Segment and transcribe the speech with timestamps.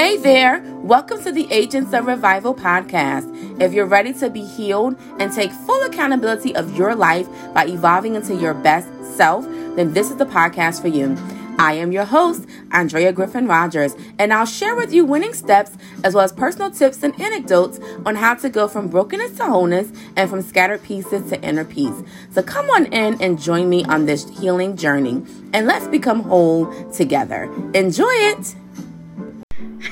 [0.00, 3.60] Hey there, welcome to the Agents of Revival podcast.
[3.60, 8.14] If you're ready to be healed and take full accountability of your life by evolving
[8.14, 9.44] into your best self,
[9.76, 11.18] then this is the podcast for you.
[11.58, 15.72] I am your host, Andrea Griffin Rogers, and I'll share with you winning steps
[16.02, 19.92] as well as personal tips and anecdotes on how to go from brokenness to wholeness
[20.16, 22.02] and from scattered pieces to inner peace.
[22.30, 25.22] So come on in and join me on this healing journey,
[25.52, 27.52] and let's become whole together.
[27.74, 28.54] Enjoy it!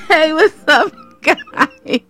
[0.09, 0.91] Hey, what's up,
[1.21, 1.37] guys?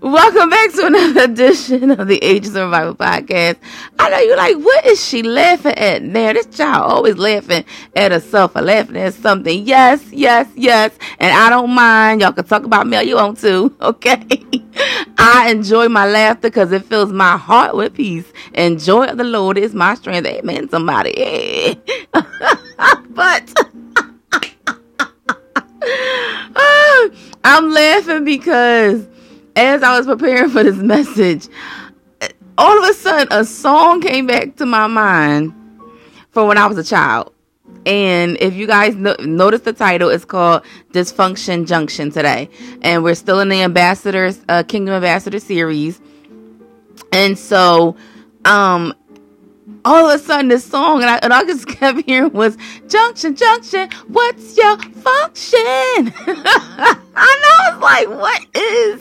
[0.00, 3.58] Welcome back to another edition of the Agents of Revival podcast.
[3.98, 6.32] I know you're like, what is she laughing at now?
[6.32, 9.66] This child always laughing at herself or laughing at something.
[9.66, 10.96] Yes, yes, yes.
[11.18, 12.22] And I don't mind.
[12.22, 13.76] Y'all can talk about me all you want to.
[13.82, 14.26] Okay.
[15.18, 18.32] I enjoy my laughter because it fills my heart with peace.
[18.54, 20.26] And joy of the Lord is my strength.
[20.26, 21.78] Amen, somebody.
[23.10, 23.52] but
[27.44, 29.06] I'm laughing because
[29.56, 31.48] as I was preparing for this message,
[32.56, 35.54] all of a sudden a song came back to my mind
[36.30, 37.32] from when I was a child.
[37.86, 40.62] And if you guys no- notice the title, it's called
[40.92, 42.50] Dysfunction Junction today.
[42.82, 46.00] And we're still in the Ambassadors, uh, Kingdom Ambassador series.
[47.12, 47.96] And so,
[48.44, 48.94] um,
[49.88, 52.58] all of a sudden this song and I, and I just kept hearing was
[52.88, 55.54] junction junction what's your function?
[57.16, 59.00] I know it's like what is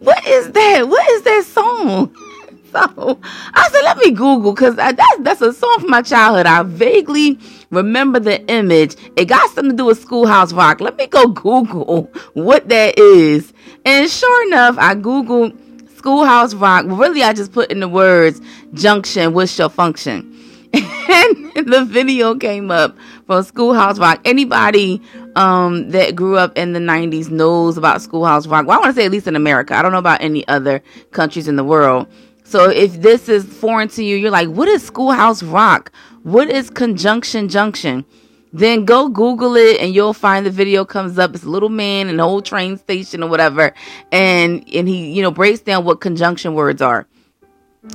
[0.00, 0.88] what is that?
[0.88, 2.16] What is that song?
[2.72, 6.46] So i said let me google because that's that's a song from my childhood.
[6.46, 8.96] I vaguely remember the image.
[9.14, 10.80] It got something to do with schoolhouse rock.
[10.80, 13.52] Let me go google what that is.
[13.84, 15.54] And sure enough i googled
[16.02, 16.84] Schoolhouse Rock.
[16.88, 18.40] Really, I just put in the words
[18.74, 20.36] junction, what's your function?
[20.74, 22.96] and the video came up
[23.28, 24.20] from Schoolhouse Rock.
[24.24, 25.00] Anybody
[25.36, 28.66] um, that grew up in the 90s knows about Schoolhouse Rock.
[28.66, 29.76] Well, I want to say at least in America.
[29.76, 32.08] I don't know about any other countries in the world.
[32.42, 35.92] So if this is foreign to you, you're like, what is Schoolhouse Rock?
[36.24, 38.04] What is Conjunction Junction?
[38.52, 41.34] Then go Google it and you'll find the video comes up.
[41.34, 43.74] It's a little man in an old train station or whatever.
[44.10, 47.06] And, and he, you know, breaks down what conjunction words are.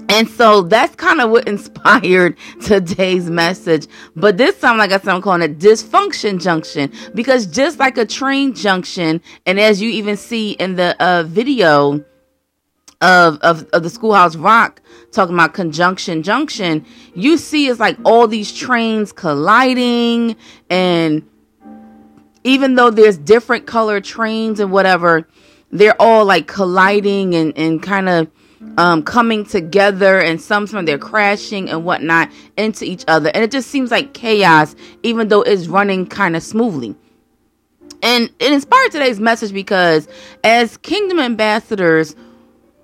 [0.10, 3.88] And so that's kind of what inspired today's message.
[4.16, 8.06] But this time, like I said, I'm calling it dysfunction junction because just like a
[8.06, 12.04] train junction, and as you even see in the uh, video,
[13.02, 14.82] of, of, of the schoolhouse rock
[15.12, 20.36] talking about conjunction junction you see it's like all these trains colliding
[20.70, 21.28] and
[22.44, 25.28] even though there's different color trains and whatever
[25.72, 28.32] they're all like colliding and, and kind of
[28.78, 33.30] um, coming together and some sometimes they're crashing and whatnot into each other.
[33.34, 36.96] And it just seems like chaos even though it's running kind of smoothly.
[38.04, 40.08] And it inspired today's message because
[40.44, 42.16] as kingdom ambassadors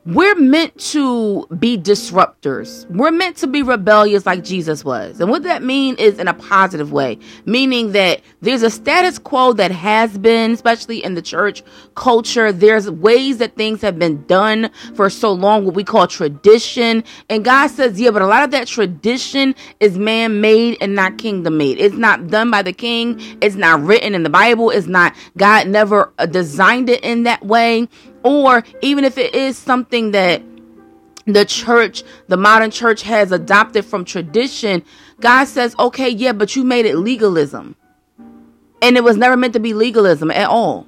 [0.05, 2.85] we're meant to be disruptors.
[2.89, 5.21] We're meant to be rebellious like Jesus was.
[5.21, 9.53] And what that means is in a positive way, meaning that there's a status quo
[9.53, 11.63] that has been, especially in the church
[11.95, 12.51] culture.
[12.51, 17.05] There's ways that things have been done for so long, what we call tradition.
[17.29, 21.17] And God says, yeah, but a lot of that tradition is man made and not
[21.17, 21.79] kingdom made.
[21.79, 23.21] It's not done by the king.
[23.39, 24.69] It's not written in the Bible.
[24.69, 27.87] It's not, God never designed it in that way
[28.23, 30.41] or even if it is something that
[31.25, 34.83] the church, the modern church has adopted from tradition,
[35.19, 37.75] God says, okay, yeah, but you made it legalism.
[38.81, 40.87] And it was never meant to be legalism at all.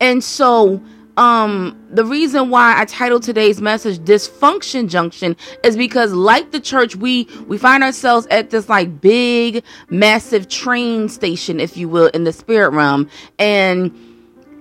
[0.00, 0.82] And so,
[1.16, 6.96] um, the reason why I titled today's message Dysfunction Junction is because like the church,
[6.96, 12.24] we, we find ourselves at this like big, massive train station, if you will, in
[12.24, 13.08] the spirit realm.
[13.38, 13.94] And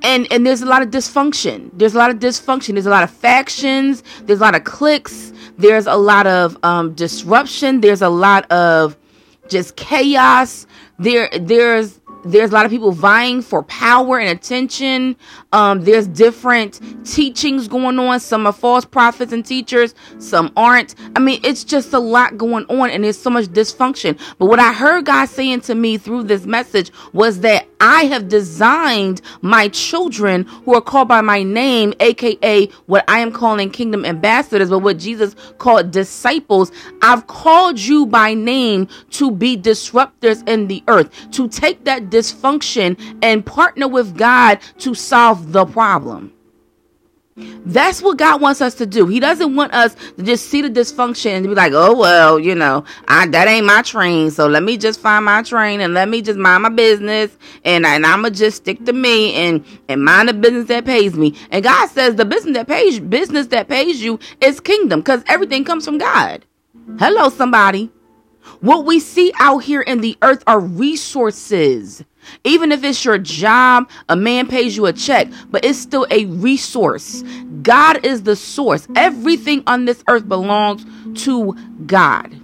[0.04, 3.04] and and there's a lot of dysfunction there's a lot of dysfunction there's a lot
[3.04, 8.10] of factions there's a lot of cliques there's a lot of um, disruption there's a
[8.10, 8.98] lot of
[9.50, 10.66] just chaos
[11.00, 15.16] there there's there's a lot of people vying for power and attention.
[15.52, 18.20] Um, there's different teachings going on.
[18.20, 20.96] Some are false prophets and teachers, some aren't.
[21.16, 24.20] I mean, it's just a lot going on and there's so much dysfunction.
[24.38, 28.30] But what I heard God saying to me through this message was that I have
[28.30, 34.06] designed my children who are called by my name, aka what I am calling kingdom
[34.06, 36.72] ambassadors, but what Jesus called disciples.
[37.02, 43.18] I've called you by name to be disruptors in the earth, to take that dysfunction
[43.24, 46.34] and partner with God to solve the problem.
[47.66, 49.08] That's what God wants us to do.
[49.08, 52.56] He doesn't want us to just see the dysfunction and be like, oh, well, you
[52.56, 54.32] know, I, that ain't my train.
[54.32, 57.38] So let me just find my train and let me just mind my business.
[57.64, 60.86] And, and I'm going to just stick to me and, and mind the business that
[60.86, 61.36] pays me.
[61.52, 65.64] And God says the business that pays, business that pays you is kingdom because everything
[65.64, 66.46] comes from God.
[67.00, 67.92] Hello, somebody.
[68.62, 72.04] What we see out here in the earth are resources.
[72.44, 76.26] Even if it's your job, a man pays you a check, but it's still a
[76.26, 77.24] resource.
[77.62, 78.88] God is the source.
[78.96, 80.86] Everything on this earth belongs
[81.24, 81.54] to
[81.86, 82.36] God.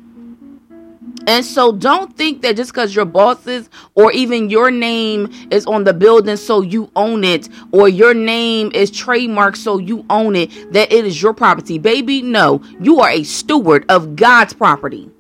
[1.28, 5.84] And so don't think that just because your bosses or even your name is on
[5.84, 10.72] the building so you own it or your name is trademarked so you own it
[10.72, 11.80] that it is your property.
[11.80, 12.62] Baby, no.
[12.80, 15.12] You are a steward of God's property.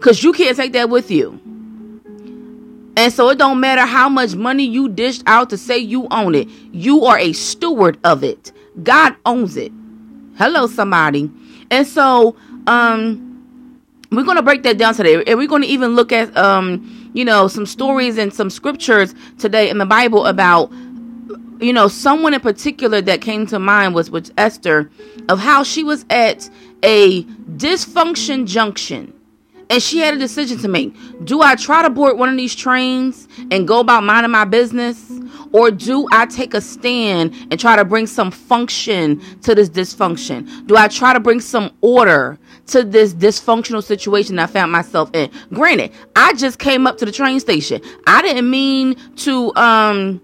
[0.00, 1.40] Cuz you can't take that with you.
[2.96, 6.34] And so it don't matter how much money you dished out to say you own
[6.34, 6.48] it.
[6.72, 8.52] You are a steward of it.
[8.82, 9.70] God owns it.
[10.38, 11.30] Hello, somebody.
[11.70, 13.22] And so, um,
[14.10, 15.22] we're going to break that down today.
[15.26, 19.14] And we're going to even look at, um, you know, some stories and some scriptures
[19.38, 20.70] today in the Bible about,
[21.60, 24.90] you know, someone in particular that came to mind was with Esther
[25.28, 26.48] of how she was at
[26.82, 27.24] a
[27.56, 29.12] dysfunction junction
[29.70, 30.94] and she had a decision to make.
[31.24, 35.12] Do I try to board one of these trains and go about minding my business?
[35.52, 40.66] Or do I take a stand and try to bring some function to this dysfunction?
[40.66, 45.30] Do I try to bring some order to this dysfunctional situation I found myself in?
[45.52, 47.80] Granted, I just came up to the train station.
[48.06, 50.20] I didn't mean to um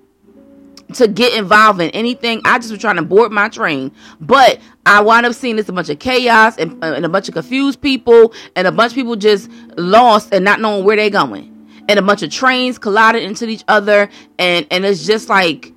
[0.95, 2.41] to get involved in anything.
[2.45, 3.93] I just was trying to board my train.
[4.21, 7.29] But I wound up seeing this a bunch of chaos and, uh, and a bunch
[7.29, 11.11] of confused people and a bunch of people just lost and not knowing where they're
[11.11, 11.49] going.
[11.89, 14.09] And a bunch of trains collided into each other
[14.39, 15.73] and, and it's just like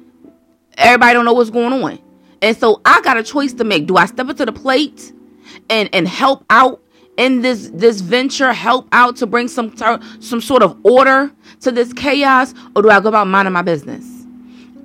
[0.78, 2.00] everybody don't know what's going on.
[2.42, 3.88] And so I got a choice to make.
[3.88, 5.14] Do I step up to the plate
[5.70, 6.82] and, and help out
[7.18, 9.74] in this this venture help out to bring some
[10.20, 14.15] some sort of order to this chaos or do I go about minding my business?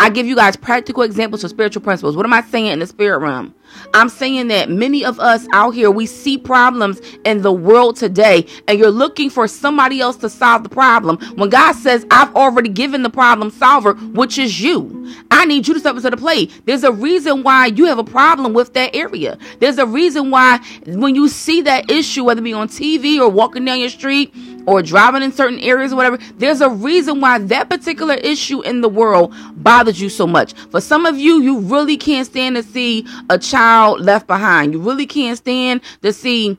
[0.01, 2.17] I give you guys practical examples of spiritual principles.
[2.17, 3.55] What am I saying in the spirit realm?
[3.93, 8.47] I'm saying that many of us out here, we see problems in the world today,
[8.67, 11.19] and you're looking for somebody else to solve the problem.
[11.37, 15.15] When God says, I've already given the problem solver, which is you.
[15.31, 16.63] I need you to step into the plate.
[16.65, 19.37] There's a reason why you have a problem with that area.
[19.59, 23.29] There's a reason why when you see that issue, whether it be on TV or
[23.29, 24.33] walking down your street,
[24.67, 28.81] or driving in certain areas or whatever, there's a reason why that particular issue in
[28.81, 30.53] the world bothers you so much.
[30.71, 34.73] For some of you, you really can't stand to see a child left behind.
[34.73, 36.59] You really can't stand to see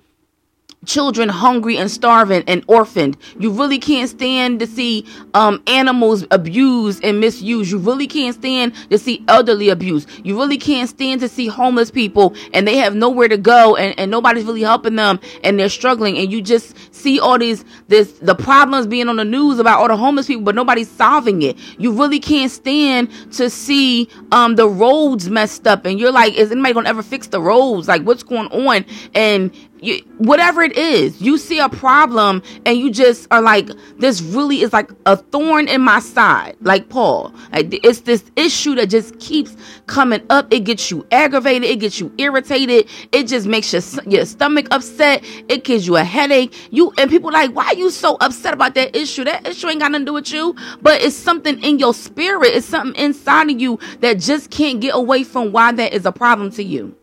[0.85, 3.15] children hungry and starving and orphaned.
[3.39, 5.05] You really can't stand to see
[5.35, 7.71] um, animals abused and misused.
[7.71, 10.07] You really can't stand to see elderly abuse.
[10.23, 13.97] You really can't stand to see homeless people and they have nowhere to go and,
[13.99, 16.17] and nobody's really helping them and they're struggling.
[16.17, 19.87] And you just see all these this the problems being on the news about all
[19.87, 21.57] the homeless people, but nobody's solving it.
[21.77, 26.51] You really can't stand to see um, the roads messed up and you're like, is
[26.51, 27.87] anybody gonna ever fix the roads?
[27.87, 28.83] Like what's going on?
[29.13, 29.51] And
[29.81, 34.61] you, whatever it is, you see a problem and you just are like, this really
[34.61, 37.33] is like a thorn in my side, like Paul.
[37.51, 39.55] Like it's this issue that just keeps
[39.87, 40.53] coming up.
[40.53, 45.23] It gets you aggravated, it gets you irritated, it just makes your your stomach upset.
[45.49, 46.55] It gives you a headache.
[46.71, 49.23] You and people like, why are you so upset about that issue?
[49.23, 52.49] That issue ain't got nothing to do with you, but it's something in your spirit.
[52.53, 56.11] It's something inside of you that just can't get away from why that is a
[56.11, 56.95] problem to you.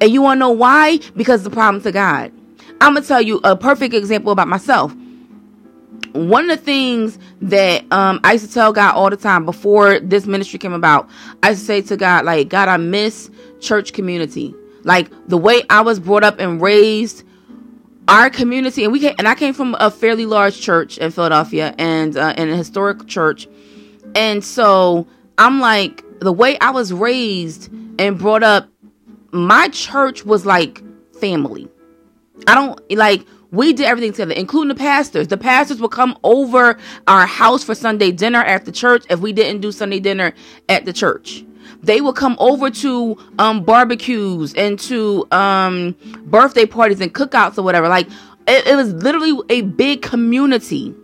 [0.00, 0.98] And you want to know why?
[1.16, 2.32] Because the problem to God.
[2.80, 4.94] I'm going to tell you a perfect example about myself.
[6.12, 10.00] One of the things that um, I used to tell God all the time before
[10.00, 11.08] this ministry came about,
[11.42, 14.54] I used to say to God, like, God, I miss church community.
[14.84, 17.24] Like the way I was brought up and raised,
[18.06, 21.74] our community, and we came, and I came from a fairly large church in Philadelphia
[21.78, 23.46] and uh, in a historic church,
[24.14, 28.68] and so I'm like the way I was raised and brought up
[29.32, 30.82] my church was like
[31.20, 31.68] family.
[32.46, 35.28] I don't like we did everything together, including the pastors.
[35.28, 39.62] The pastors would come over our house for Sunday dinner after church if we didn't
[39.62, 40.34] do Sunday dinner
[40.68, 41.44] at the church.
[41.82, 47.62] They would come over to um, barbecues and to um, birthday parties and cookouts or
[47.62, 47.88] whatever.
[47.88, 48.08] Like
[48.46, 50.94] it, it was literally a big community.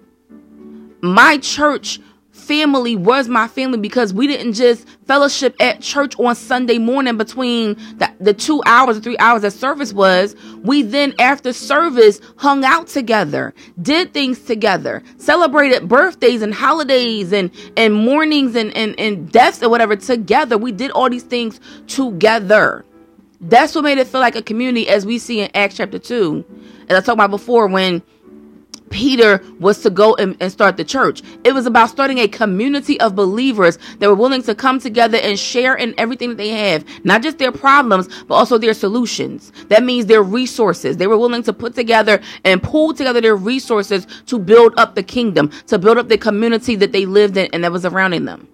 [1.00, 2.00] My church
[2.44, 7.74] family was my family because we didn't just fellowship at church on Sunday morning between
[7.98, 10.36] the, the two hours or three hours that service was.
[10.62, 17.50] We then, after service, hung out together, did things together, celebrated birthdays and holidays and,
[17.76, 20.58] and mournings and, and, and deaths or whatever together.
[20.58, 22.84] We did all these things together.
[23.40, 26.44] That's what made it feel like a community as we see in Acts chapter 2.
[26.88, 28.02] As I talked about before, when
[28.90, 31.22] Peter was to go and, and, start the church.
[31.42, 35.38] It was about starting a community of believers that were willing to come together and
[35.38, 39.52] share in everything that they have, not just their problems, but also their solutions.
[39.68, 40.96] That means their resources.
[40.96, 45.02] They were willing to put together and pull together their resources to build up the
[45.02, 48.48] kingdom, to build up the community that they lived in and that was surrounding them.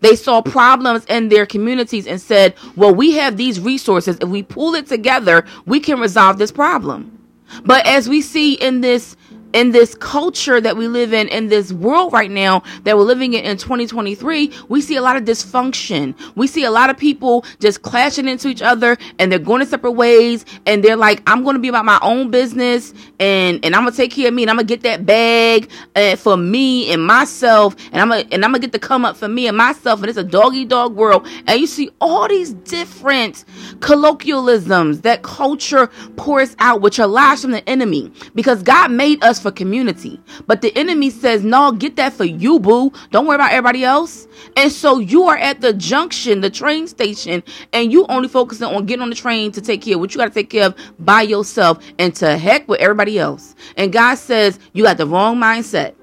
[0.00, 4.16] They saw problems in their communities and said, well, we have these resources.
[4.20, 7.18] If we pull it together, we can resolve this problem.
[7.64, 9.16] But as we see in this
[9.52, 13.34] in this culture that we live in, in this world right now that we're living
[13.34, 16.14] in in 2023, we see a lot of dysfunction.
[16.36, 19.66] We see a lot of people just clashing into each other and they're going to
[19.66, 23.74] separate ways and they're like, I'm going to be about my own business and, and
[23.74, 26.16] I'm going to take care of me and I'm going to get that bag uh,
[26.16, 29.16] for me and myself and I'm going and I'm going to get the come up
[29.16, 30.00] for me and myself.
[30.00, 31.26] And it's a doggy dog world.
[31.46, 33.44] And you see all these different
[33.80, 39.41] colloquialisms that culture pours out, which are lies from the enemy because God made us
[39.42, 40.20] for community.
[40.46, 42.92] But the enemy says, no, get that for you, boo.
[43.10, 44.26] Don't worry about everybody else.
[44.56, 48.86] And so you are at the junction, the train station, and you only focusing on
[48.86, 50.76] getting on the train to take care of what you got to take care of
[50.98, 53.54] by yourself and to heck with everybody else.
[53.76, 55.94] And God says, you got the wrong mindset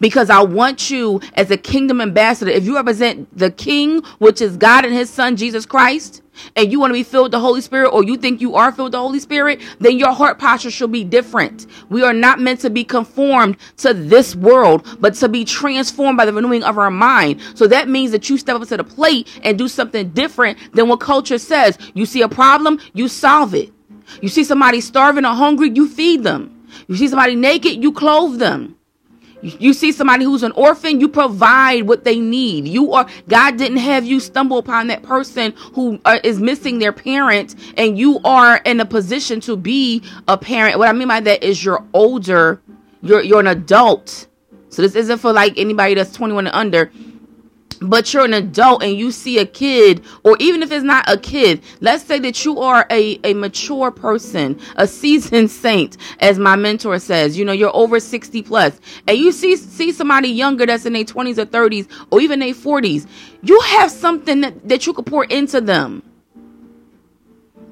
[0.00, 2.50] because I want you as a kingdom ambassador.
[2.50, 6.22] If you represent the king, which is God and his son, Jesus Christ,
[6.56, 8.72] and you want to be filled with the Holy Spirit, or you think you are
[8.72, 11.66] filled with the Holy Spirit, then your heart posture should be different.
[11.88, 16.24] We are not meant to be conformed to this world, but to be transformed by
[16.24, 17.40] the renewing of our mind.
[17.54, 20.88] So that means that you step up to the plate and do something different than
[20.88, 21.78] what culture says.
[21.94, 23.72] You see a problem, you solve it.
[24.20, 26.66] You see somebody starving or hungry, you feed them.
[26.88, 28.76] You see somebody naked, you clothe them.
[29.42, 32.68] You see somebody who's an orphan, you provide what they need.
[32.68, 36.92] You are, God didn't have you stumble upon that person who uh, is missing their
[36.92, 40.78] parent and you are in a position to be a parent.
[40.78, 42.60] What I mean by that is you're older,
[43.02, 44.26] you're, you're an adult.
[44.68, 46.92] So this isn't for like anybody that's 21 and under
[47.80, 51.16] but you're an adult and you see a kid, or even if it's not a
[51.16, 56.56] kid, let's say that you are a, a mature person, a seasoned saint, as my
[56.56, 60.86] mentor says, you know, you're over 60 plus, and you see see somebody younger that's
[60.86, 63.06] in their 20s or 30s or even their 40s,
[63.42, 66.02] you have something that, that you could pour into them.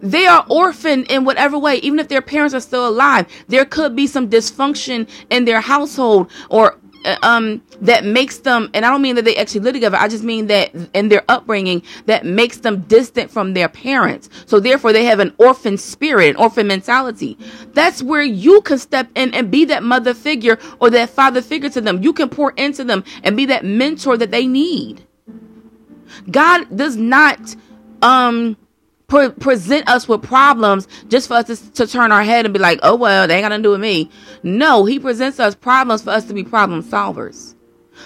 [0.00, 3.26] They are orphaned in whatever way, even if their parents are still alive.
[3.48, 6.77] There could be some dysfunction in their household or
[7.23, 10.25] um that makes them and i don't mean that they actually live together i just
[10.25, 14.28] mean that in their upbringing that makes them distant from their parents.
[14.47, 17.38] So therefore they have an orphan spirit an orphan mentality.
[17.75, 21.71] That's where you can step in and be that mother figure or that father figure
[21.71, 22.02] to them.
[22.02, 25.05] You can pour into them and be that mentor that they need.
[26.31, 27.57] God does not
[28.02, 28.57] um
[29.08, 32.60] pre- present us with problems just for us to, to turn our head and be
[32.60, 34.10] like, oh, well, they ain't got nothing to do with me.
[34.42, 37.54] No, he presents us problems for us to be problem solvers.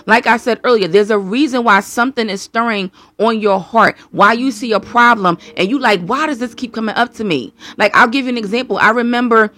[0.07, 4.33] Like I said earlier, there's a reason why something is stirring on your heart, why
[4.33, 7.53] you see a problem and you like, why does this keep coming up to me?
[7.77, 8.79] Like, I'll give you an example.
[8.79, 9.53] I remember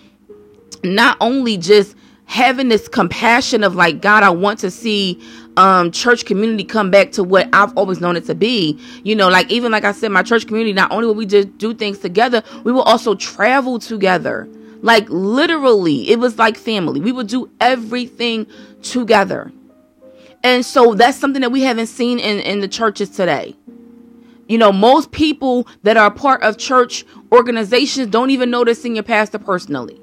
[0.82, 1.94] not only just
[2.26, 5.20] having this compassion of like, God, I want to see
[5.56, 8.78] um church community come back to what I've always known it to be.
[9.04, 11.56] You know, like even like I said, my church community, not only will we just
[11.58, 14.48] do things together, we will also travel together.
[14.82, 17.00] Like literally, it was like family.
[17.00, 18.46] We would do everything
[18.82, 19.50] together.
[20.42, 23.56] And so that's something that we haven't seen in, in the churches today.
[24.46, 29.02] You know, most people that are part of church organizations don't even know the senior
[29.02, 29.98] pastor personally.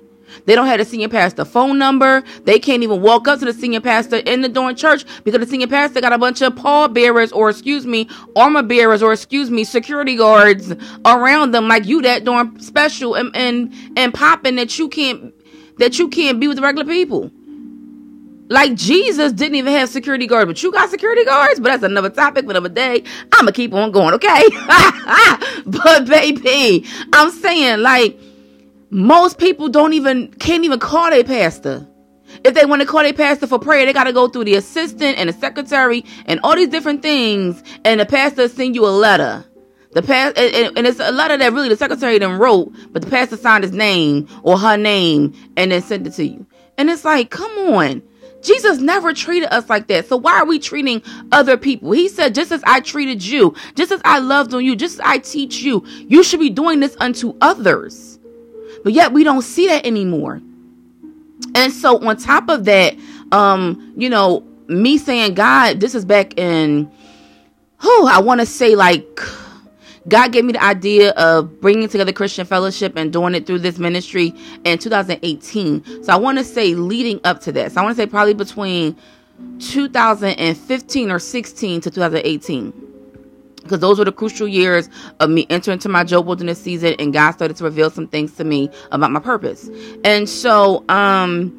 [0.46, 2.24] They don't have the senior pastor phone number.
[2.44, 5.48] They can't even walk up to the senior pastor in the darn church because the
[5.48, 9.64] senior pastor got a bunch of pallbearers or excuse me, armor bearers or excuse me,
[9.64, 10.74] security guards
[11.06, 15.34] around them like you that darn special and and, and popping that you can't
[15.78, 17.32] that you can't be with the regular people.
[18.52, 21.62] Like Jesus didn't even have security guards, but you got security guards.
[21.62, 23.04] But that's another topic for another day.
[23.32, 24.44] I'ma keep on going, okay?
[25.66, 28.20] but baby, I'm saying like
[28.92, 31.88] most people don't even can't even call their pastor.
[32.44, 34.56] If they want to call their pastor for prayer, they got to go through the
[34.56, 38.90] assistant and the secretary and all these different things, and the pastor send you a
[38.90, 39.46] letter.
[39.94, 43.10] The past and, and, it's a letter that really the secretary then wrote, but the
[43.10, 46.46] pastor signed his name or her name and then sent it to you.
[46.78, 48.02] And it's like, come on.
[48.42, 50.08] Jesus never treated us like that.
[50.08, 51.92] So why are we treating other people?
[51.92, 55.02] He said, just as I treated you, just as I loved on you, just as
[55.02, 58.11] I teach you, you should be doing this unto others.
[58.84, 60.42] But yet we don't see that anymore.
[61.56, 62.96] And so on top of that,
[63.32, 66.90] um, you know, me saying, God, this is back in,
[67.84, 69.20] oh, I want to say like
[70.08, 73.78] God gave me the idea of bringing together Christian fellowship and doing it through this
[73.78, 74.34] ministry
[74.64, 76.04] in 2018.
[76.04, 78.96] So I want to say leading up to this, I want to say probably between
[79.60, 82.91] 2015 or 16 to 2018
[83.62, 84.90] because those were the crucial years
[85.20, 88.34] of me entering into my Job wilderness season and God started to reveal some things
[88.36, 89.70] to me about my purpose.
[90.04, 91.58] And so um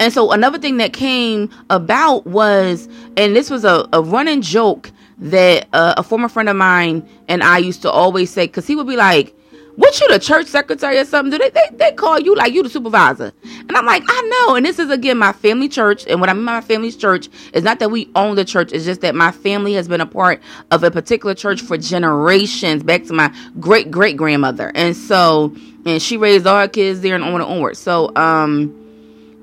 [0.00, 4.90] and so another thing that came about was and this was a, a running joke
[5.18, 8.74] that uh, a former friend of mine and I used to always say because he
[8.74, 9.34] would be like
[9.76, 11.30] what you the church secretary or something?
[11.30, 13.32] Do they, they they call you like you the supervisor?
[13.44, 14.54] And I'm like, I know.
[14.56, 16.06] And this is again my family church.
[16.06, 18.72] And what I mean by my family's church is not that we own the church,
[18.72, 22.82] it's just that my family has been a part of a particular church for generations,
[22.82, 24.72] back to my great great grandmother.
[24.74, 25.54] And so
[25.86, 27.76] and she raised all her kids there and on and onward.
[27.76, 28.78] So um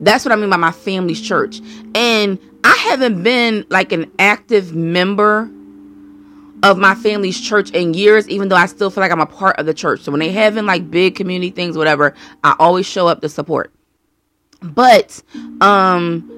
[0.01, 1.59] that's what I mean by my family's church.
[1.95, 5.50] And I haven't been like an active member
[6.63, 9.58] of my family's church in years, even though I still feel like I'm a part
[9.60, 10.01] of the church.
[10.01, 13.72] So when they having like big community things, whatever, I always show up to support.
[14.62, 15.22] But
[15.62, 16.36] um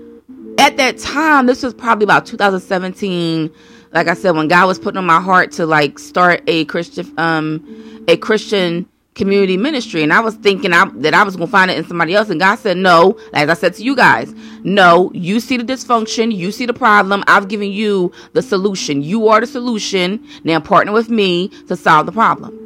[0.57, 3.51] at that time, this was probably about 2017.
[3.93, 7.11] Like I said, when God was putting on my heart to like start a Christian
[7.17, 10.03] um a Christian community ministry.
[10.03, 12.29] And I was thinking I, that I was going to find it in somebody else.
[12.29, 16.35] And God said, no, as I said to you guys, no, you see the dysfunction.
[16.35, 17.23] You see the problem.
[17.27, 19.01] I've given you the solution.
[19.03, 20.25] You are the solution.
[20.43, 22.57] Now partner with me to solve the problem.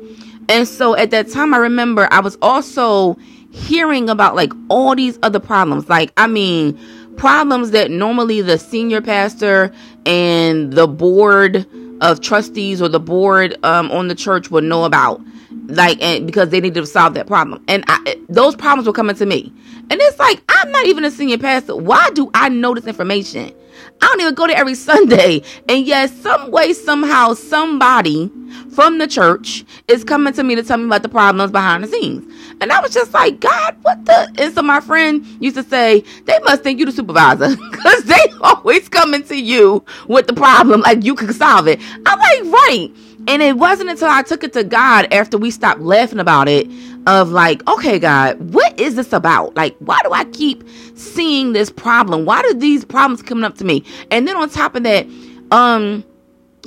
[0.48, 3.18] And so at that time, I remember I was also
[3.52, 5.90] hearing about like all these other problems.
[5.90, 6.80] Like, I mean,
[7.18, 9.74] problems that normally the senior pastor
[10.06, 11.66] and the board
[12.02, 15.22] of trustees or the board um, on the church would know about
[15.68, 17.64] like and because they needed to solve that problem.
[17.68, 19.54] And I, those problems were coming to me.
[19.90, 21.76] And it's like i'm not even a senior pastor.
[21.76, 23.54] Why do i know this information?
[24.02, 25.42] I don't even go there every sunday.
[25.68, 28.32] And yet some way somehow somebody
[28.74, 31.88] from the church is coming to me to tell me about the problems behind the
[31.88, 32.32] scenes.
[32.62, 34.32] And i was just like god what the?
[34.38, 38.24] And so my friend used to say they must think you the supervisor because they
[38.42, 41.80] always coming to you with the problem like you can solve it.
[42.06, 42.92] I'm like right
[43.28, 46.68] and it wasn't until I took it to God after we stopped laughing about it
[47.08, 49.56] of like, okay, God, what is this about?
[49.56, 50.64] Like, why do I keep
[50.96, 52.26] seeing this problem?
[52.26, 53.84] Why do these problems coming up to me?
[54.12, 55.08] And then on top of that,
[55.52, 56.04] um,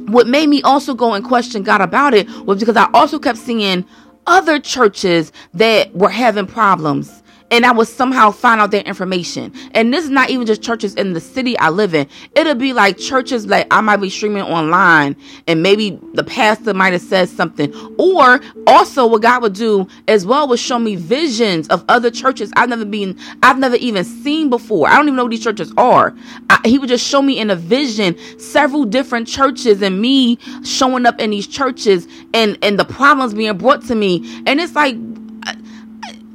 [0.07, 3.39] what made me also go and question God about it was because I also kept
[3.39, 3.85] seeing
[4.27, 9.53] other churches that were having problems and I would somehow find out their information.
[9.73, 12.07] And this is not even just churches in the city I live in.
[12.35, 16.93] It'll be like churches like I might be streaming online and maybe the pastor might
[16.93, 17.73] have said something.
[17.99, 22.53] Or also what God would do as well would show me visions of other churches
[22.57, 24.89] I've never been, I've never even seen before.
[24.89, 26.15] I don't even know what these churches are.
[26.51, 31.07] I, he would just show me in a vision several different churches and me showing
[31.07, 34.43] up in these churches and, and the problems being brought to me.
[34.47, 34.97] And it's like,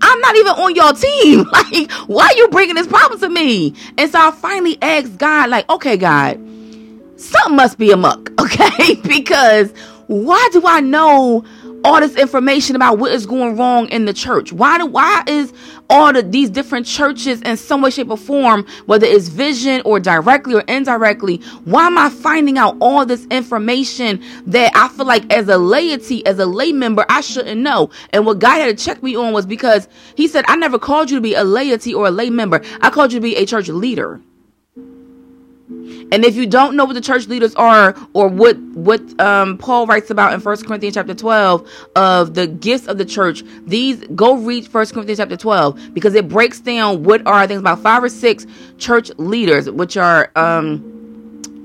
[0.03, 1.45] I'm not even on your team.
[1.53, 3.73] Like, why are you bringing this problem to me?
[3.97, 6.39] And so I finally asked God, like, okay, God,
[7.15, 8.95] something must be amok, okay?
[8.95, 9.71] because
[10.07, 11.45] why do I know
[11.83, 14.53] all this information about what is going wrong in the church?
[14.53, 15.53] Why do why is
[15.89, 19.99] all of these different churches in some way, shape, or form, whether it's vision or
[19.99, 25.31] directly or indirectly, why am I finding out all this information that I feel like
[25.31, 27.89] as a laity, as a lay member, I shouldn't know?
[28.11, 31.11] And what God had to check me on was because He said, I never called
[31.11, 32.61] you to be a laity or a lay member.
[32.81, 34.21] I called you to be a church leader.
[35.69, 39.87] And if you don't know what the church leaders are or what what um, Paul
[39.87, 44.35] writes about in First Corinthians chapter 12 of the gifts of the church, these go
[44.35, 48.09] read First Corinthians chapter 12 because it breaks down what are things about five or
[48.09, 48.45] six
[48.77, 50.93] church leaders, which are um,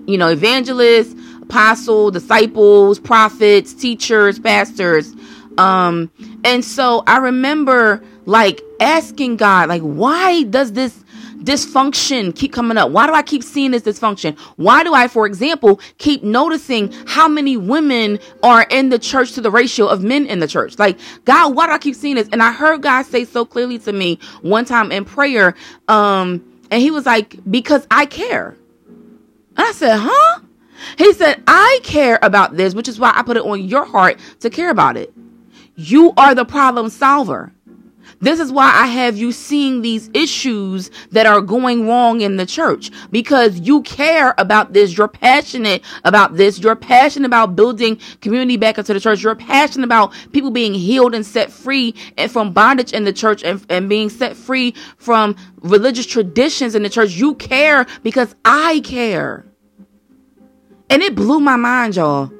[0.06, 5.12] you know, evangelists, apostles, disciples, prophets, teachers, pastors.
[5.58, 6.10] Um,
[6.44, 11.04] and so I remember like asking God, like, why does this
[11.38, 12.90] dysfunction keep coming up?
[12.90, 14.38] Why do I keep seeing this dysfunction?
[14.56, 19.40] Why do I, for example, keep noticing how many women are in the church to
[19.40, 20.78] the ratio of men in the church?
[20.78, 22.28] Like, God, why do I keep seeing this?
[22.32, 25.54] And I heard God say so clearly to me one time in prayer,
[25.88, 28.56] um, and he was like, because I care.
[28.86, 30.40] And I said, huh?
[30.96, 34.20] He said, I care about this, which is why I put it on your heart
[34.40, 35.12] to care about it.
[35.74, 37.52] You are the problem solver.
[38.20, 42.46] This is why I have you seeing these issues that are going wrong in the
[42.46, 44.96] church because you care about this.
[44.96, 46.58] You're passionate about this.
[46.58, 49.22] You're passionate about building community back into the church.
[49.22, 53.44] You're passionate about people being healed and set free and from bondage in the church
[53.44, 57.12] and, and being set free from religious traditions in the church.
[57.12, 59.46] You care because I care.
[60.90, 62.32] And it blew my mind, y'all.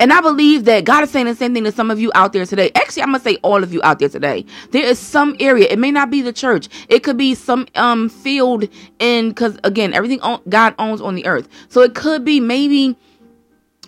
[0.00, 2.32] And I believe that God is saying the same thing to some of you out
[2.32, 2.70] there today.
[2.74, 4.44] Actually, I'm gonna say all of you out there today.
[4.72, 5.66] There is some area.
[5.70, 6.68] It may not be the church.
[6.88, 11.48] It could be some um field in because again, everything God owns on the earth.
[11.68, 12.96] So it could be maybe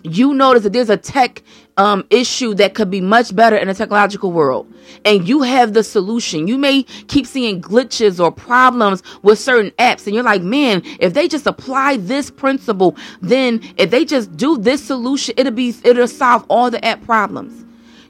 [0.03, 1.43] you notice that there's a tech
[1.77, 4.71] um, issue that could be much better in a technological world,
[5.05, 6.47] and you have the solution.
[6.47, 11.13] You may keep seeing glitches or problems with certain apps, and you're like, man, if
[11.13, 16.07] they just apply this principle, then if they just do this solution, it'll be it'll
[16.07, 17.65] solve all the app problems.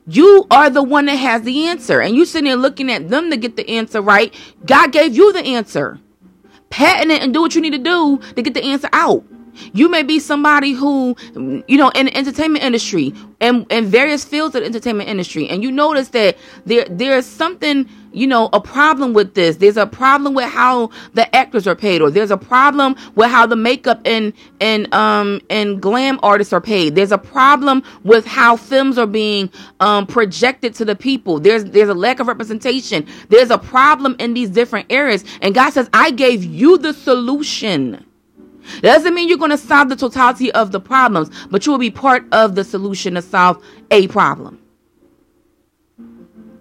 [0.07, 3.29] You are the one that has the answer, and you sitting there looking at them
[3.29, 4.33] to get the answer right.
[4.65, 5.99] God gave you the answer.
[6.71, 9.23] Patent it and do what you need to do to get the answer out.
[9.73, 11.15] You may be somebody who,
[11.67, 15.63] you know, in the entertainment industry and in various fields of the entertainment industry, and
[15.63, 19.57] you notice that there there's something, you know, a problem with this.
[19.57, 23.45] There's a problem with how the actors are paid, or there's a problem with how
[23.45, 26.95] the makeup and and um and glam artists are paid.
[26.95, 31.39] There's a problem with how films are being um projected to the people.
[31.39, 33.07] There's there's a lack of representation.
[33.29, 38.05] There's a problem in these different areas, and God says, "I gave you the solution."
[38.81, 41.91] Doesn't mean you're going to solve the totality of the problems, but you will be
[41.91, 44.59] part of the solution to solve a problem.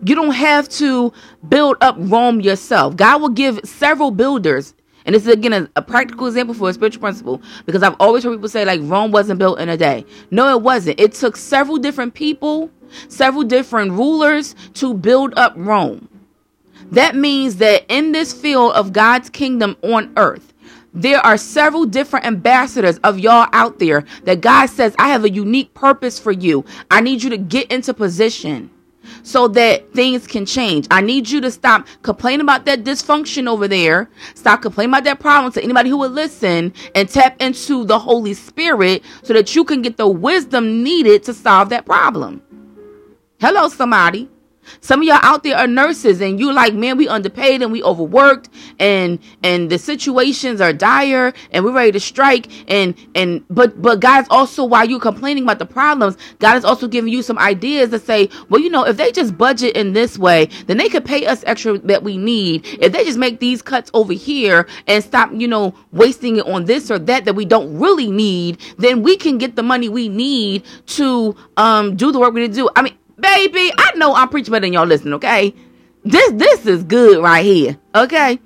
[0.04, 1.12] You don't have to
[1.48, 2.96] build up Rome yourself.
[2.96, 4.74] God will give several builders.
[5.04, 8.24] And this is again a, a, practical example for a spiritual principle because I've always
[8.24, 10.04] heard people say like Rome wasn't built in a day.
[10.30, 11.00] No, it wasn't.
[11.00, 12.70] It took several different people,
[13.08, 16.08] several different rulers to build up Rome.
[16.90, 20.47] That means that in this field of God's kingdom on earth,
[20.98, 25.30] there are several different ambassadors of y'all out there that God says, I have a
[25.30, 26.64] unique purpose for you.
[26.90, 28.70] I need you to get into position
[29.22, 30.86] so that things can change.
[30.90, 34.10] I need you to stop complaining about that dysfunction over there.
[34.34, 38.34] Stop complaining about that problem to anybody who will listen and tap into the Holy
[38.34, 42.42] Spirit so that you can get the wisdom needed to solve that problem.
[43.40, 44.28] Hello, somebody.
[44.80, 47.82] Some of y'all out there are nurses and you like, man, we underpaid and we
[47.82, 53.80] overworked and and the situations are dire and we're ready to strike and and but
[53.80, 57.38] but God's also while you're complaining about the problems, God is also giving you some
[57.38, 60.88] ideas to say, well, you know, if they just budget in this way, then they
[60.88, 62.66] could pay us extra that we need.
[62.80, 66.64] If they just make these cuts over here and stop, you know, wasting it on
[66.64, 70.08] this or that that we don't really need, then we can get the money we
[70.08, 72.70] need to um do the work we need to do.
[72.76, 75.54] I mean, baby, I know I'm preaching better than y'all listening, okay?
[76.04, 77.78] This this is good right here.
[77.94, 78.38] Okay.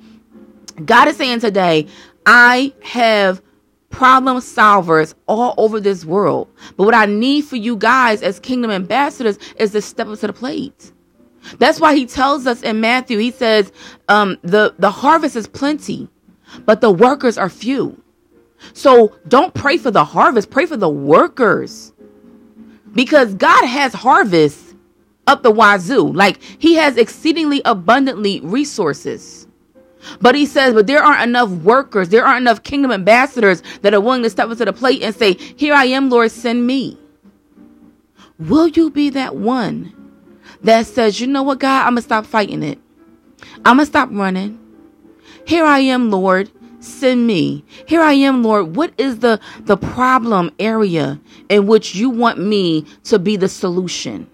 [0.84, 1.86] God is saying today,
[2.24, 3.42] I have
[3.90, 6.48] problem solvers all over this world.
[6.76, 10.26] But what I need for you guys as kingdom ambassadors is to step up to
[10.26, 10.92] the plate.
[11.58, 13.72] That's why he tells us in Matthew, he says,
[14.08, 16.08] um, the, the harvest is plenty,
[16.64, 18.02] but the workers are few.
[18.72, 21.91] So don't pray for the harvest, pray for the workers
[22.94, 24.74] because God has harvests
[25.26, 26.12] up the wazoo.
[26.12, 29.46] Like he has exceedingly abundantly resources.
[30.20, 34.00] But he says, but there aren't enough workers, there aren't enough kingdom ambassadors that are
[34.00, 36.98] willing to step up to the plate and say, Here I am, Lord, send me.
[38.38, 39.92] Will you be that one
[40.62, 42.80] that says, You know what, God, I'm going to stop fighting it?
[43.64, 44.58] I'm going to stop running.
[45.46, 46.50] Here I am, Lord
[46.82, 47.64] send me.
[47.86, 48.76] Here I am, Lord.
[48.76, 54.28] What is the, the problem area in which you want me to be the solution?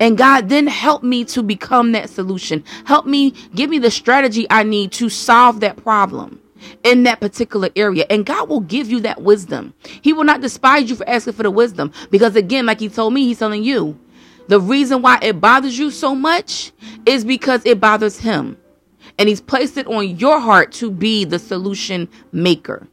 [0.00, 2.62] And God, then help me to become that solution.
[2.84, 6.40] Help me, give me the strategy I need to solve that problem
[6.84, 8.06] in that particular area.
[8.10, 9.74] And God will give you that wisdom.
[10.02, 11.92] He will not despise you for asking for the wisdom.
[12.10, 13.98] Because again, like He told me, He's telling you,
[14.48, 16.72] the reason why it bothers you so much
[17.06, 18.56] is because it bothers Him
[19.18, 22.86] and he's placed it on your heart to be the solution maker,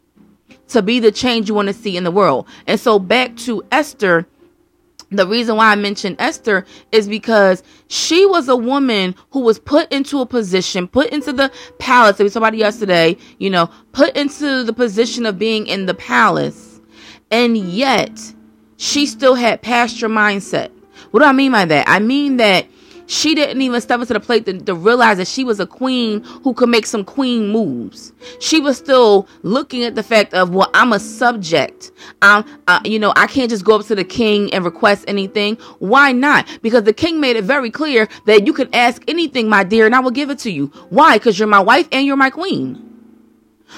[0.69, 2.47] to be the change you want to see in the world.
[2.67, 4.25] And so back to Esther,
[5.11, 9.91] the reason why I mentioned Esther is because she was a woman who was put
[9.91, 12.17] into a position, put into the palace.
[12.17, 16.81] There was somebody yesterday, you know, put into the position of being in the palace.
[17.31, 18.19] And yet
[18.77, 20.71] she still had pasture mindset.
[21.11, 21.87] What do I mean by that?
[21.87, 22.65] I mean that
[23.07, 25.67] she didn't even step up to the plate to, to, realize that she was a
[25.67, 28.13] queen who could make some queen moves.
[28.39, 31.91] She was still looking at the fact of, well, I'm a subject.
[32.21, 35.55] I'm, uh, you know, I can't just go up to the king and request anything.
[35.79, 36.47] Why not?
[36.61, 39.95] Because the king made it very clear that you can ask anything, my dear, and
[39.95, 40.67] I will give it to you.
[40.89, 41.17] Why?
[41.17, 42.94] Because you're my wife and you're my queen.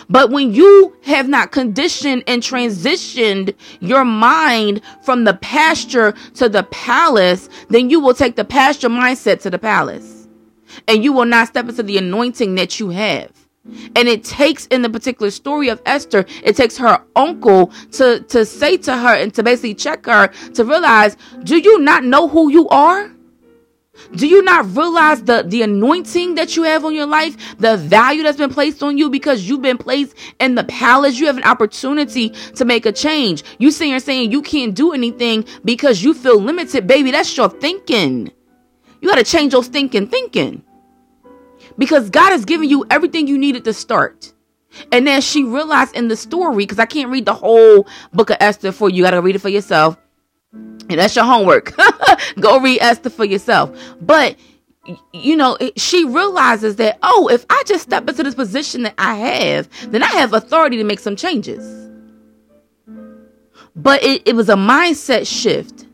[0.10, 6.64] But when you have not conditioned and transitioned your mind from the pasture to the
[6.64, 10.28] palace, then you will take the pasture mindset to the palace.
[10.88, 13.32] And you will not step into the anointing that you have.
[13.96, 18.46] And it takes in the particular story of Esther, it takes her uncle to, to
[18.46, 22.50] say to her and to basically check her to realize, do you not know who
[22.50, 23.12] you are?
[24.16, 28.24] Do you not realize the, the anointing that you have on your life, the value
[28.24, 31.20] that's been placed on you because you've been placed in the palace?
[31.20, 33.44] You have an opportunity to make a change.
[33.58, 37.12] You saying you're saying you can't do anything because you feel limited, baby.
[37.12, 38.32] That's your thinking.
[39.02, 40.64] You got to change your thinking, thinking
[41.78, 44.34] because God has given you everything you needed to start.
[44.92, 48.38] And then she realized in the story, because I can't read the whole book of
[48.40, 49.98] Esther for you, you got to read it for yourself.
[50.89, 51.76] And that's your homework.
[52.39, 53.78] Go read Esther for yourself.
[54.02, 54.38] But,
[55.13, 59.15] you know, she realizes that, oh, if I just step into this position that I
[59.15, 61.89] have, then I have authority to make some changes.
[63.76, 65.86] But it, it was a mindset shift.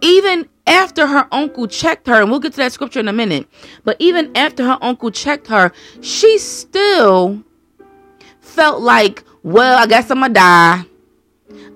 [0.00, 3.46] Even after her uncle checked her, and we'll get to that scripture in a minute,
[3.84, 7.42] but even after her uncle checked her, she still
[8.40, 10.84] felt like, well, I guess I'm gonna die.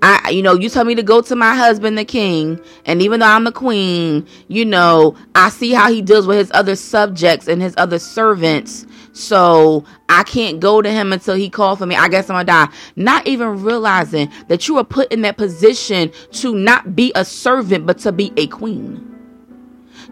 [0.02, 3.20] I, you know, you tell me to go to my husband, the king, and even
[3.20, 7.48] though I'm the queen, you know, I see how he deals with his other subjects
[7.48, 8.86] and his other servants.
[9.12, 11.96] So I can't go to him until he calls for me.
[11.96, 12.74] I guess I'm gonna die.
[12.96, 17.86] Not even realizing that you are put in that position to not be a servant,
[17.86, 19.04] but to be a queen,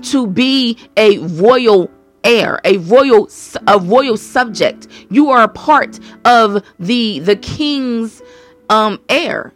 [0.03, 1.91] to be a royal
[2.25, 3.31] heir, a royal,
[3.67, 4.89] a royal subject.
[5.09, 8.21] You are a part of the the king's
[8.69, 9.55] um heir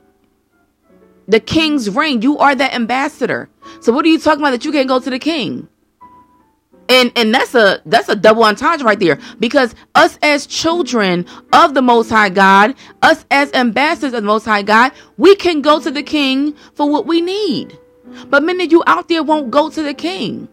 [1.28, 2.22] the king's ring.
[2.22, 3.48] You are that ambassador.
[3.80, 5.68] So what are you talking about that you can't go to the king?
[6.88, 11.74] And and that's a that's a double entendre right there because us as children of
[11.74, 15.80] the most high God, us as ambassadors of the most high God, we can go
[15.80, 17.78] to the king for what we need.
[18.28, 20.48] But many of you out there won't go to the king.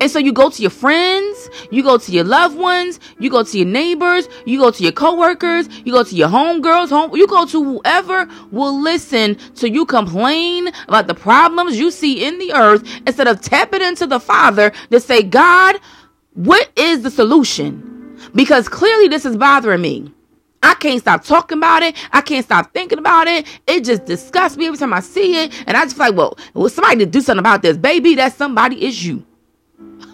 [0.00, 3.42] And so you go to your friends, you go to your loved ones, you go
[3.42, 7.26] to your neighbors, you go to your coworkers, you go to your homegirls, home, you
[7.26, 12.52] go to whoever will listen to you complain about the problems you see in the
[12.52, 15.76] earth instead of tapping into the Father to say, God,
[16.34, 18.16] what is the solution?
[18.34, 20.12] Because clearly this is bothering me.
[20.62, 21.96] I can't stop talking about it.
[22.12, 23.46] I can't stop thinking about it.
[23.66, 25.54] It just disgusts me every time I see it.
[25.66, 27.76] And I just feel like, well, well, somebody to do something about this.
[27.76, 29.24] Baby, that somebody is you.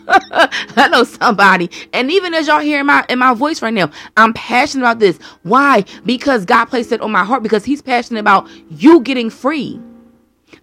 [0.08, 1.70] I know somebody.
[1.92, 5.18] And even as y'all hear my in my voice right now, I'm passionate about this.
[5.42, 5.84] Why?
[6.04, 9.80] Because God placed it on my heart because he's passionate about you getting free.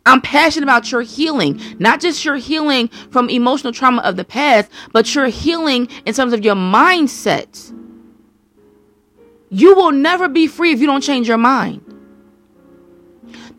[0.05, 4.71] I'm passionate about your healing, not just your healing from emotional trauma of the past,
[4.93, 7.73] but your healing in terms of your mindset.
[9.49, 11.90] You will never be free if you don't change your mind.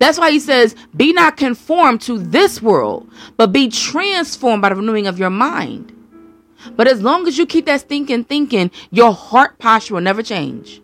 [0.02, 4.74] That's why he says, Be not conformed to this world, but be transformed by the
[4.74, 5.92] renewing of your mind.
[6.74, 10.82] But as long as you keep that thinking, thinking, your heart posture will never change.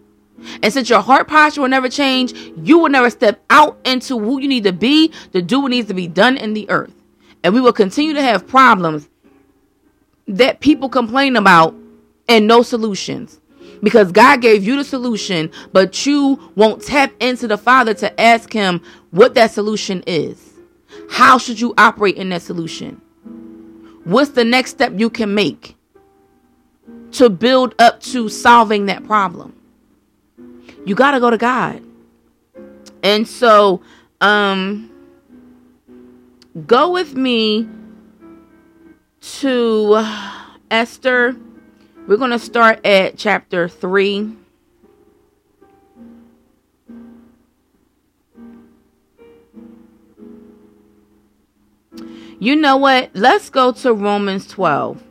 [0.63, 4.41] And since your heart posture will never change, you will never step out into who
[4.41, 6.95] you need to be to do what needs to be done in the earth.
[7.43, 9.09] And we will continue to have problems
[10.29, 11.75] that people complain about
[12.29, 13.41] and no solutions
[13.83, 18.53] because God gave you the solution, but you won't tap into the Father to ask
[18.53, 20.53] Him what that solution is.
[21.11, 23.01] How should you operate in that solution?
[24.05, 25.77] What's the next step you can make
[27.13, 29.55] to build up to solving that problem?
[30.87, 31.83] You got to go to God.
[33.03, 33.83] And so,
[34.21, 34.91] um,
[36.67, 37.69] go with me
[39.21, 40.07] to
[40.71, 41.37] Esther
[42.09, 44.35] we're going to start at chapter 3.
[52.41, 53.11] You know what?
[53.13, 55.03] Let's go to Romans 12.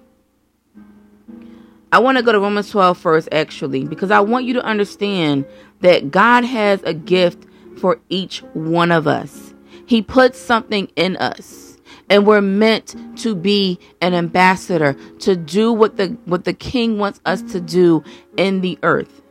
[1.91, 5.45] I want to go to Romans 12 first, actually, because I want you to understand
[5.81, 7.45] that God has a gift
[7.77, 9.53] for each one of us.
[9.85, 11.66] He puts something in us
[12.09, 17.19] and we're meant to be an ambassador to do what the what the king wants
[17.25, 18.03] us to do
[18.37, 19.21] in the earth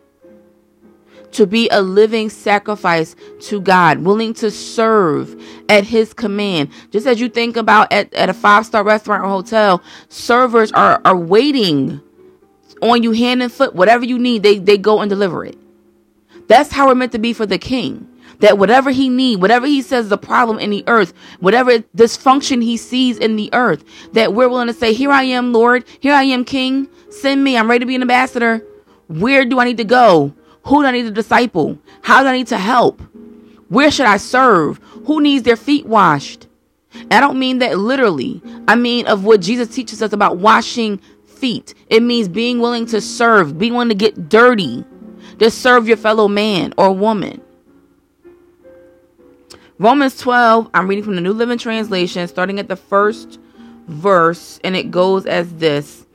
[1.36, 6.70] to be a living sacrifice to God, willing to serve at His command.
[6.90, 11.00] Just as you think about at, at a five star restaurant or hotel, servers are,
[11.04, 12.00] are waiting
[12.80, 13.74] on you hand and foot.
[13.74, 15.58] Whatever you need, they, they go and deliver it.
[16.48, 18.08] That's how we're meant to be for the King
[18.40, 22.76] that whatever he need, whatever he says a problem in the earth, whatever dysfunction he
[22.76, 26.24] sees in the earth, that we're willing to say, here I am, Lord, here I
[26.24, 28.64] am, King, send me, I'm ready to be an ambassador.
[29.08, 30.34] Where do I need to go?
[30.64, 31.78] Who do I need to disciple?
[32.02, 33.00] How do I need to help?
[33.68, 34.78] Where should I serve?
[35.06, 36.46] Who needs their feet washed?
[37.10, 38.42] I don't mean that literally.
[38.66, 41.74] I mean of what Jesus teaches us about washing feet.
[41.88, 44.84] It means being willing to serve, being willing to get dirty,
[45.38, 47.40] to serve your fellow man or woman.
[49.78, 53.38] Romans 12, I'm reading from the New Living Translation, starting at the first
[53.88, 56.06] verse, and it goes as this.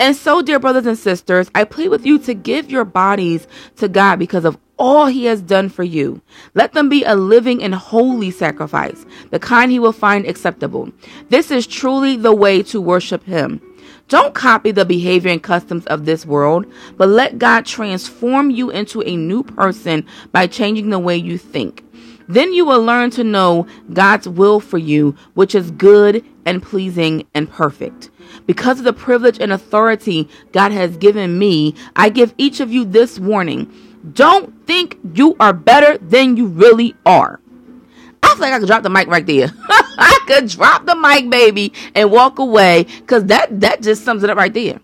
[0.00, 3.86] And so, dear brothers and sisters, I plead with you to give your bodies to
[3.86, 6.20] God because of all he has done for you.
[6.54, 10.90] Let them be a living and holy sacrifice, the kind he will find acceptable.
[11.28, 13.62] This is truly the way to worship him.
[14.08, 16.66] Don't copy the behavior and customs of this world,
[16.96, 21.84] but let God transform you into a new person by changing the way you think.
[22.28, 27.26] Then you will learn to know God's will for you, which is good and pleasing
[27.34, 28.10] and perfect.
[28.46, 32.84] Because of the privilege and authority God has given me, I give each of you
[32.84, 33.72] this warning.
[34.12, 37.40] Don't think you are better than you really are.
[38.22, 39.52] I feel like I could drop the mic right there.
[39.68, 44.30] I could drop the mic, baby, and walk away because that that just sums it
[44.30, 44.80] up right there.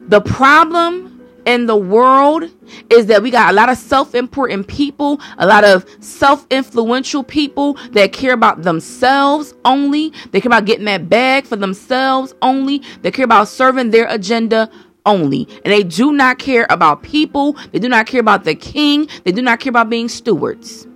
[0.00, 1.13] The problem
[1.46, 2.44] in the world
[2.90, 8.12] is that we got a lot of self-important people, a lot of self-influential people that
[8.12, 10.12] care about themselves only.
[10.30, 12.82] They care about getting that bag for themselves only.
[13.02, 14.70] They care about serving their agenda
[15.06, 15.46] only.
[15.64, 17.56] And they do not care about people.
[17.72, 19.08] They do not care about the king.
[19.24, 20.86] They do not care about being stewards.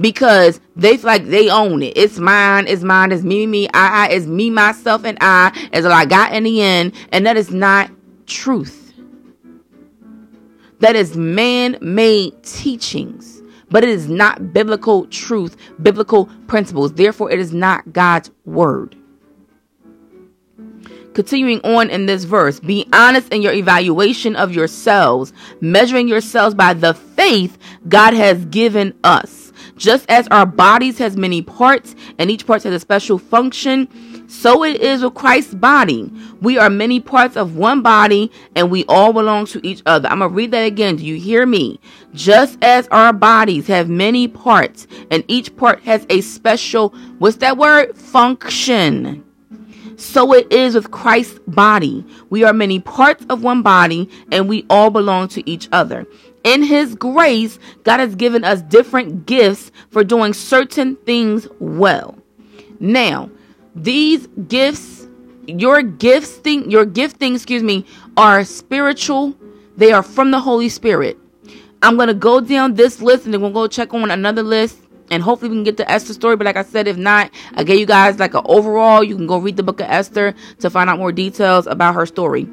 [0.00, 1.96] Because they feel like they own it.
[1.96, 5.84] It's mine, it's mine, it's me, me, I, I, it's me, myself, and I, is
[5.84, 6.92] all I got in the end.
[7.10, 7.90] And that is not
[8.24, 8.87] truth
[10.80, 16.92] that is man made teachings, but it is not biblical truth, biblical principles.
[16.92, 18.96] Therefore, it is not God's word.
[21.14, 26.74] Continuing on in this verse, be honest in your evaluation of yourselves, measuring yourselves by
[26.74, 29.52] the faith God has given us.
[29.76, 33.88] Just as our bodies has many parts and each part has a special function,
[34.28, 36.12] so it is with Christ's body.
[36.42, 40.06] We are many parts of one body and we all belong to each other.
[40.08, 40.96] I'm going to read that again.
[40.96, 41.80] Do you hear me?
[42.12, 47.56] Just as our bodies have many parts and each part has a special, what's that
[47.56, 47.96] word?
[47.96, 49.24] Function.
[49.96, 52.04] So it is with Christ's body.
[52.28, 56.06] We are many parts of one body and we all belong to each other.
[56.44, 62.16] In His grace, God has given us different gifts for doing certain things well.
[62.78, 63.30] Now,
[63.74, 65.06] these gifts,
[65.46, 69.34] your gifting, your gifting, excuse me, are spiritual.
[69.76, 71.18] They are from the Holy Spirit.
[71.82, 74.78] I'm gonna go down this list and then we'll go check on another list
[75.10, 76.36] and hopefully we can get the Esther story.
[76.36, 79.02] But like I said, if not, I gave you guys like an overall.
[79.02, 82.06] You can go read the book of Esther to find out more details about her
[82.06, 82.48] story.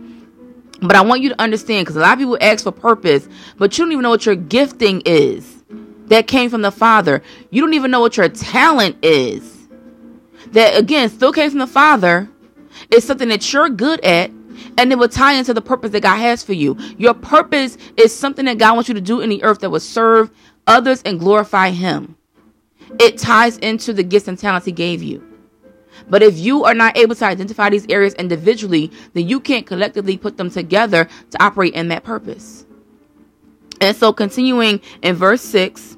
[0.82, 3.78] But I want you to understand because a lot of people ask for purpose, but
[3.78, 5.64] you don't even know what your gifting is
[6.08, 7.24] that came from the Father.
[7.50, 9.55] You don't even know what your talent is
[10.52, 12.30] that again still came from the Father
[12.92, 14.32] is something that you're good at
[14.78, 16.78] and it will tie into the purpose that God has for you.
[16.98, 19.80] Your purpose is something that God wants you to do in the earth that will
[19.80, 20.32] serve
[20.68, 22.16] others and glorify Him.
[23.00, 25.26] It ties into the gifts and talents He gave you.
[26.10, 30.18] But if you are not able to identify these areas individually, then you can't collectively
[30.18, 32.66] put them together to operate in that purpose.
[33.82, 35.98] And so, continuing in verse 6,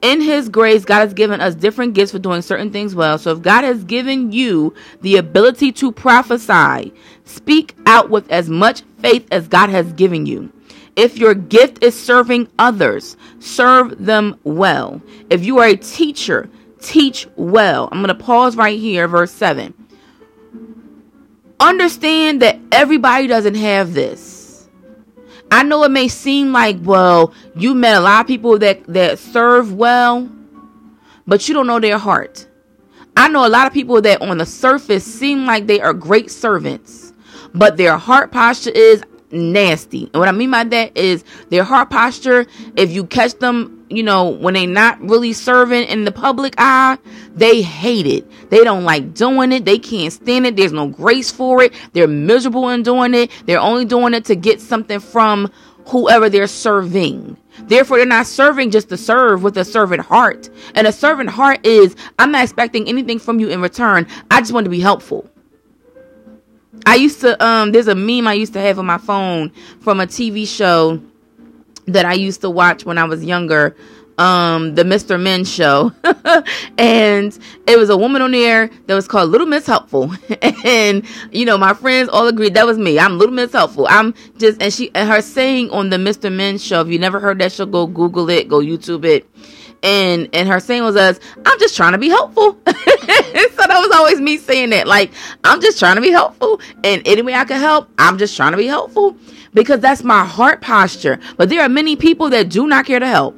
[0.00, 3.18] in his grace, God has given us different gifts for doing certain things well.
[3.18, 6.92] So if God has given you the ability to prophesy,
[7.24, 10.52] speak out with as much faith as God has given you.
[10.94, 15.00] If your gift is serving others, serve them well.
[15.30, 16.48] If you are a teacher,
[16.80, 17.88] teach well.
[17.90, 19.74] I'm going to pause right here, verse 7.
[21.60, 24.37] Understand that everybody doesn't have this
[25.50, 29.18] I know it may seem like, well, you met a lot of people that that
[29.18, 30.28] serve well,
[31.26, 32.46] but you don't know their heart.
[33.16, 36.30] I know a lot of people that on the surface seem like they are great
[36.30, 37.12] servants,
[37.54, 40.04] but their heart posture is nasty.
[40.12, 44.02] And what I mean by that is their heart posture, if you catch them, you
[44.02, 46.98] know, when they not really serving in the public eye,
[47.34, 48.50] they hate it.
[48.50, 49.64] They don't like doing it.
[49.64, 50.56] They can't stand it.
[50.56, 51.72] There's no grace for it.
[51.92, 53.30] They're miserable in doing it.
[53.46, 55.50] They're only doing it to get something from
[55.86, 57.36] whoever they're serving.
[57.62, 60.48] Therefore, they're not serving just to serve with a servant heart.
[60.74, 64.06] And a servant heart is, I'm not expecting anything from you in return.
[64.30, 65.28] I just want to be helpful.
[66.86, 70.00] I used to um there's a meme I used to have on my phone from
[70.00, 71.02] a TV show
[71.92, 73.76] that I used to watch when I was younger
[74.18, 75.20] um the Mr.
[75.20, 75.92] Men show
[76.78, 80.12] and it was a woman on there that was called Little Miss Helpful
[80.64, 84.14] and you know my friends all agreed that was me I'm Little Miss Helpful I'm
[84.36, 86.32] just and she and her saying on the Mr.
[86.32, 89.24] Men show if you never heard that show go google it go YouTube it
[89.82, 92.58] and and her saying was us, I'm just trying to be helpful.
[92.66, 95.12] so that was always me saying that, like
[95.44, 98.52] I'm just trying to be helpful, and any way I can help, I'm just trying
[98.52, 99.16] to be helpful
[99.58, 101.18] because that's my heart posture.
[101.36, 103.34] But there are many people that do not care to help.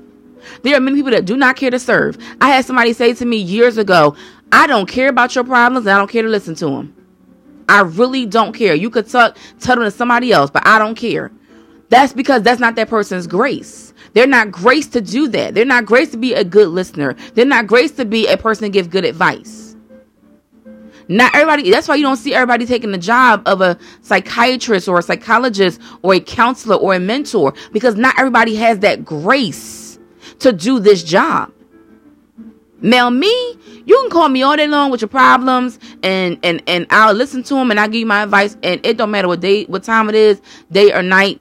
[0.63, 2.19] There are many people that do not care to serve.
[2.41, 4.15] I had somebody say to me years ago,
[4.53, 6.95] I don't care about your problems and I don't care to listen to them.
[7.69, 8.75] I really don't care.
[8.75, 11.31] You could talk, tell them to somebody else, but I don't care.
[11.89, 13.95] That's because that's not that person's grace.
[14.13, 15.55] They're not graced to do that.
[15.55, 17.15] They're not graced to be a good listener.
[17.35, 19.70] They're not graced to be a person to give good advice.
[21.11, 25.01] Not everybody, that's why you don't see everybody taking the job of a psychiatrist or
[25.01, 29.99] a psychologist or a counselor or a mentor because not everybody has that grace
[30.39, 31.53] to do this job.
[32.81, 33.29] Now, me,
[33.85, 37.43] you can call me all day long with your problems, and and and I'll listen
[37.43, 39.83] to them, and I'll give you my advice, and it don't matter what day, what
[39.83, 40.41] time it is,
[40.71, 41.41] day or night,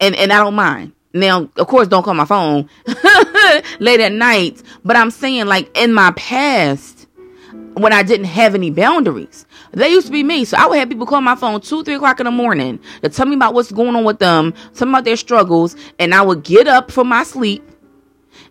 [0.00, 0.92] and and I don't mind.
[1.12, 2.70] Now, of course, don't call my phone
[3.80, 6.97] late at night, but I'm saying like in my past,
[7.74, 9.46] when I didn't have any boundaries.
[9.72, 10.44] They used to be me.
[10.44, 13.08] So I would have people call my phone two, three o'clock in the morning to
[13.08, 16.22] tell me about what's going on with them, tell me about their struggles, and I
[16.22, 17.62] would get up from my sleep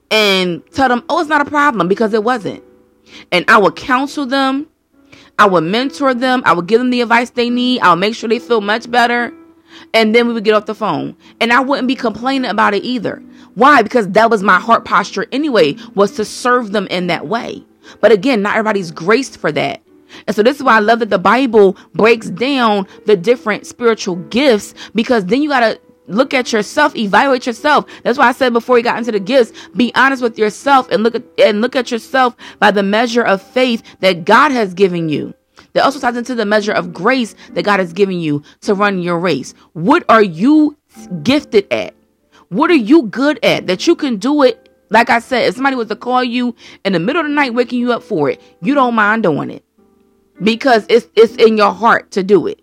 [0.10, 2.64] and tell them, oh, it's not a problem because it wasn't.
[3.32, 4.68] And I would counsel them.
[5.39, 6.41] I would mentor them.
[6.45, 7.82] I would give them the advice they need.
[7.82, 9.34] I would make sure they feel much better.
[9.93, 11.16] And then we would get off the phone.
[11.39, 13.22] And I wouldn't be complaining about it either.
[13.54, 13.82] Why?
[13.82, 17.64] Because that was my heart posture anyway, was to serve them in that way.
[18.02, 19.82] But again, not everybody's graced for that.
[20.26, 24.16] And so this is why I love that the Bible breaks down the different spiritual
[24.16, 27.86] gifts because then you got to look at yourself, evaluate yourself.
[28.04, 31.04] That's why I said before we got into the gifts, be honest with yourself and
[31.04, 35.10] look at and look at yourself by the measure of faith that God has given
[35.10, 35.34] you.
[35.74, 39.02] That also ties into the measure of grace that God has given you to run
[39.02, 39.54] your race.
[39.74, 40.78] What are you
[41.24, 41.94] gifted at?
[42.50, 44.66] What are you good at that you can do it?
[44.90, 47.54] Like I said, if somebody was to call you in the middle of the night,
[47.54, 49.64] waking you up for it, you don't mind doing it
[50.42, 52.62] because it's it's in your heart to do it.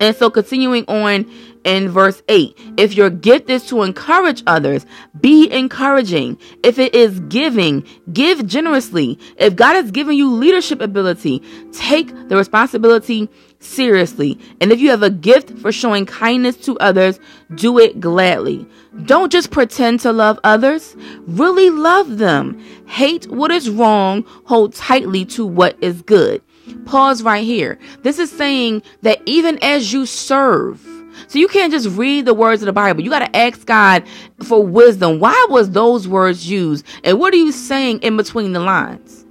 [0.00, 1.30] And so continuing on
[1.64, 2.58] in verse 8.
[2.76, 4.84] If your gift is to encourage others,
[5.20, 6.38] be encouraging.
[6.64, 9.18] If it is giving, give generously.
[9.36, 11.40] If God has given you leadership ability,
[11.70, 13.28] take the responsibility
[13.62, 14.38] seriously.
[14.60, 17.18] And if you have a gift for showing kindness to others,
[17.54, 18.66] do it gladly.
[19.04, 20.96] Don't just pretend to love others,
[21.26, 22.62] really love them.
[22.86, 26.42] Hate what is wrong, hold tightly to what is good.
[26.84, 27.78] Pause right here.
[28.02, 30.86] This is saying that even as you serve,
[31.28, 33.02] so you can't just read the words of the Bible.
[33.02, 34.04] You got to ask God
[34.42, 35.20] for wisdom.
[35.20, 36.86] Why was those words used?
[37.04, 39.24] And what are you saying in between the lines?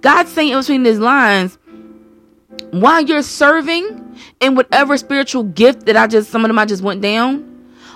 [0.00, 1.58] God's saying in between these lines,
[2.82, 6.82] while you're serving in whatever spiritual gift that I just, some of them I just
[6.82, 7.50] went down,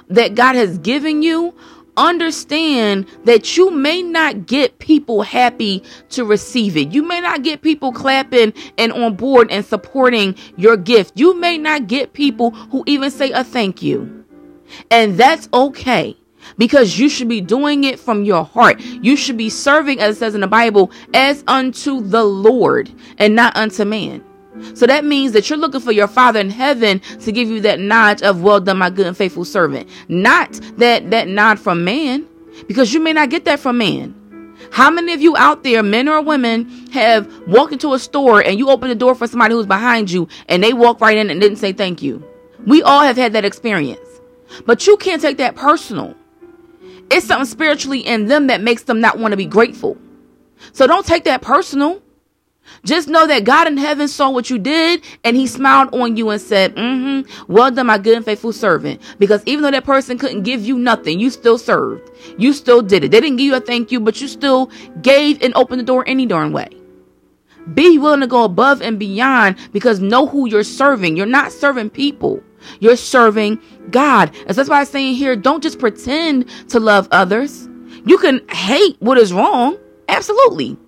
[0.09, 1.55] that God has given you,
[1.97, 6.93] understand that you may not get people happy to receive it.
[6.93, 11.12] You may not get people clapping and on board and supporting your gift.
[11.16, 14.24] You may not get people who even say a thank you.
[14.91, 16.16] And that's okay
[16.57, 18.81] because you should be doing it from your heart.
[18.81, 23.35] You should be serving, as it says in the Bible, as unto the Lord and
[23.35, 24.24] not unto man.
[24.74, 27.80] So that means that you're looking for your Father in heaven to give you that
[27.80, 29.88] nod of well done, my good and faithful servant.
[30.09, 32.26] Not that that nod from man,
[32.66, 34.14] because you may not get that from man.
[34.70, 38.59] How many of you out there, men or women, have walked into a store and
[38.59, 41.40] you open the door for somebody who's behind you and they walk right in and
[41.40, 42.22] didn't say thank you?
[42.66, 44.00] We all have had that experience.
[44.66, 46.14] But you can't take that personal.
[47.11, 49.96] It's something spiritually in them that makes them not want to be grateful.
[50.72, 52.02] So don't take that personal.
[52.85, 56.31] Just know that God in heaven saw what you did and he smiled on you
[56.31, 59.01] and said, mm-hmm, well done, my good and faithful servant.
[59.19, 62.11] Because even though that person couldn't give you nothing, you still served.
[62.39, 63.11] You still did it.
[63.11, 64.71] They didn't give you a thank you, but you still
[65.03, 66.69] gave and opened the door any darn way.
[67.75, 71.16] Be willing to go above and beyond because know who you're serving.
[71.16, 72.43] You're not serving people.
[72.81, 73.61] You're serving
[73.91, 74.35] God.
[74.47, 77.69] And so that's why I'm saying here, don't just pretend to love others.
[78.07, 79.79] You can hate what is wrong.
[80.09, 80.79] Absolutely.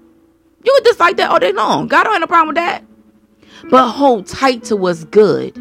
[0.65, 1.89] You could dislike that all day long.
[1.89, 2.85] God don't have no problem with that.
[3.71, 5.55] But hold tight to what's good.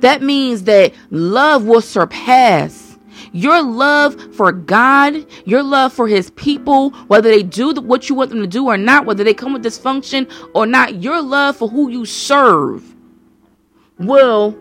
[0.00, 2.84] That means that love will surpass
[3.32, 8.30] your love for God, your love for His people, whether they do what you want
[8.30, 11.68] them to do or not, whether they come with dysfunction or not, your love for
[11.68, 12.94] who you serve
[13.98, 14.56] will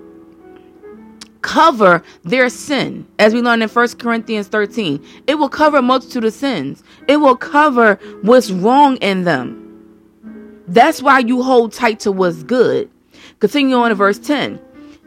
[1.42, 3.06] cover their sin.
[3.20, 7.18] As we learned in 1 Corinthians 13, it will cover a multitude of sins, it
[7.18, 9.63] will cover what's wrong in them.
[10.74, 12.90] That's why you hold tight to what's good.
[13.40, 14.60] Continue on to verse 10.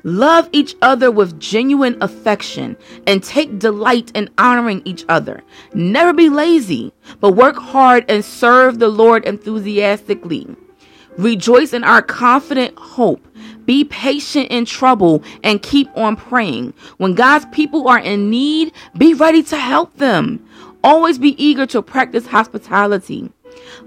[0.05, 2.77] Love each other with genuine affection
[3.09, 5.43] and take delight in honoring each other.
[5.75, 10.47] Never be lazy, but work hard and serve the Lord enthusiastically.
[11.19, 13.27] Rejoice in our confident hope.
[13.64, 16.75] Be patient in trouble and keep on praying.
[16.99, 20.49] When God's people are in need, be ready to help them.
[20.85, 23.33] Always be eager to practice hospitality.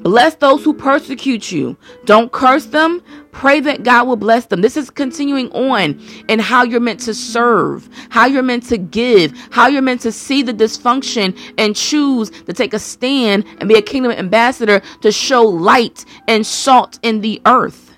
[0.01, 1.75] Bless those who persecute you.
[2.05, 3.01] Don't curse them.
[3.31, 4.61] Pray that God will bless them.
[4.61, 9.33] This is continuing on in how you're meant to serve, how you're meant to give,
[9.51, 13.75] how you're meant to see the dysfunction and choose to take a stand and be
[13.75, 17.97] a kingdom ambassador to show light and salt in the earth.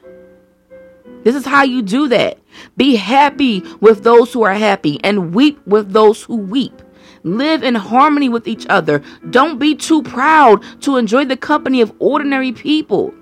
[1.24, 2.39] This is how you do that.
[2.78, 6.82] Be happy with those who are happy and weep with those who weep.
[7.24, 9.04] Live in harmony with each other.
[9.30, 13.14] Don't be too proud to enjoy the company of ordinary people.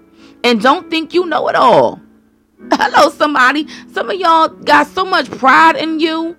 [0.43, 1.99] And don't think you know it all.
[2.71, 3.67] Hello, somebody.
[3.91, 6.37] Some of y'all got so much pride in you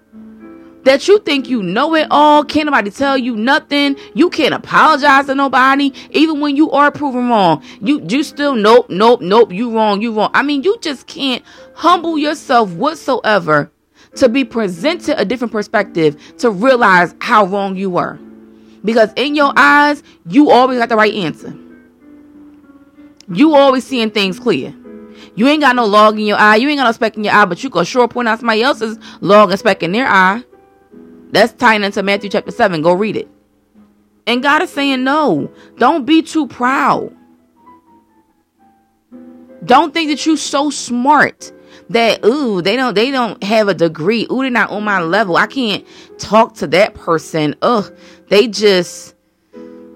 [0.84, 2.44] that you think you know it all.
[2.44, 3.96] Can't nobody tell you nothing.
[4.14, 7.62] You can't apologize to nobody, even when you are proven wrong.
[7.80, 9.52] You you still nope, nope, nope.
[9.52, 10.30] You wrong, you wrong.
[10.32, 11.44] I mean, you just can't
[11.74, 13.70] humble yourself whatsoever
[14.16, 18.18] to be presented a different perspective to realize how wrong you were.
[18.84, 21.56] Because in your eyes, you always got the right answer.
[23.28, 24.74] You always seeing things clear.
[25.36, 26.56] You ain't got no log in your eye.
[26.56, 28.62] You ain't got no speck in your eye, but you can sure point out somebody
[28.62, 30.42] else's log and speck in their eye.
[31.30, 32.82] That's tying into Matthew chapter 7.
[32.82, 33.28] Go read it.
[34.26, 37.14] And God is saying, no, don't be too proud.
[39.64, 41.52] Don't think that you're so smart
[41.90, 44.26] that ooh they don't they don't have a degree.
[44.30, 45.36] Ooh they're not on my level.
[45.36, 45.86] I can't
[46.18, 47.54] talk to that person.
[47.62, 47.92] Ugh
[48.28, 49.14] they just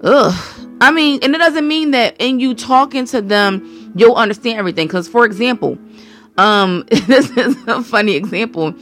[0.03, 0.33] ugh.
[0.81, 4.87] I mean and it doesn't mean that in you talking to them you'll understand everything.
[4.87, 5.77] Because for example
[6.37, 8.73] um this is a funny example.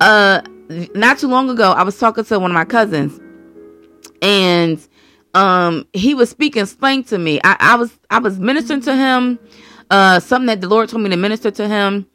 [0.00, 0.42] Uh
[0.94, 3.20] not too long ago i was talking to one of my cousins
[4.22, 4.86] and
[5.34, 7.40] um he was speaking slang to me.
[7.44, 9.38] I, I was i was ministering to him
[9.90, 12.06] uh something that the lord told me to minister to him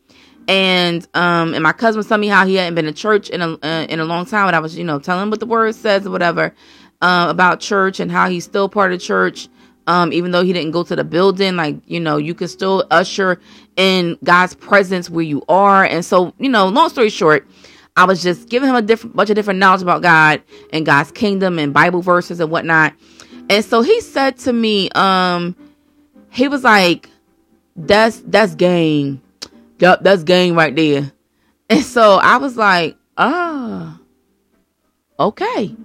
[0.47, 3.41] and um and my cousin was telling me how he hadn't been to church in
[3.41, 5.45] a uh, in a long time and I was you know telling him what the
[5.45, 6.53] word says or whatever
[7.01, 9.49] uh, about church and how he's still part of church
[9.87, 11.55] um even though he didn't go to the building.
[11.55, 13.39] Like you know you can still usher
[13.75, 15.83] in God's presence where you are.
[15.83, 17.47] And so you know long story short
[17.97, 21.11] I was just giving him a different bunch of different knowledge about God and God's
[21.11, 22.93] kingdom and Bible verses and whatnot.
[23.49, 25.55] And so he said to me um
[26.29, 27.09] he was like
[27.75, 29.21] that's that's game
[29.79, 31.11] Yup, that's gang right there.
[31.69, 33.99] And so I was like, ah,
[35.19, 35.75] oh, okay.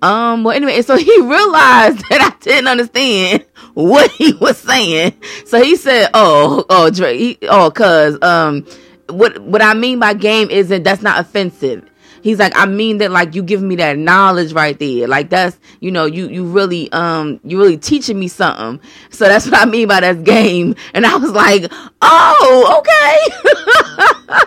[0.00, 5.14] Um, well, anyway, so he realized that I didn't understand what he was saying.
[5.46, 8.66] So he said, "Oh, oh, Dre, oh, cause um,
[9.08, 11.88] what what I mean by game isn't that's not offensive
[12.22, 15.06] he's like, I mean that like you giving me that knowledge right there.
[15.06, 18.80] Like that's you know, you you really um you really teaching me something.
[19.10, 20.74] So that's what I mean by that game.
[20.94, 21.70] And I was like,
[22.00, 24.38] oh, okay.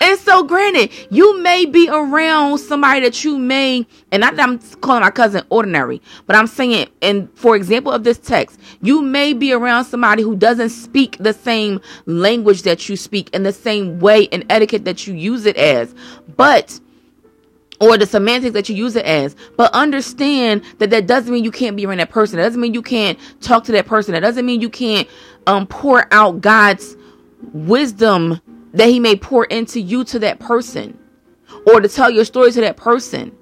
[0.00, 4.58] and so granted, you may be around somebody that you may and not that I'm
[4.80, 9.32] calling my cousin ordinary, but I'm saying and for example of this text, you may
[9.32, 13.98] be around somebody who doesn't speak the same language that you speak in the same
[13.98, 15.94] way and etiquette that you use it as.
[16.36, 16.78] But
[17.80, 19.36] or the semantics that you use it as.
[19.56, 22.36] But understand that that doesn't mean you can't be around that person.
[22.36, 24.12] That doesn't mean you can't talk to that person.
[24.14, 25.08] That doesn't mean you can't
[25.46, 26.96] um pour out God's
[27.52, 28.40] wisdom
[28.72, 30.98] that He may pour into you to that person,
[31.66, 33.36] or to tell your story to that person.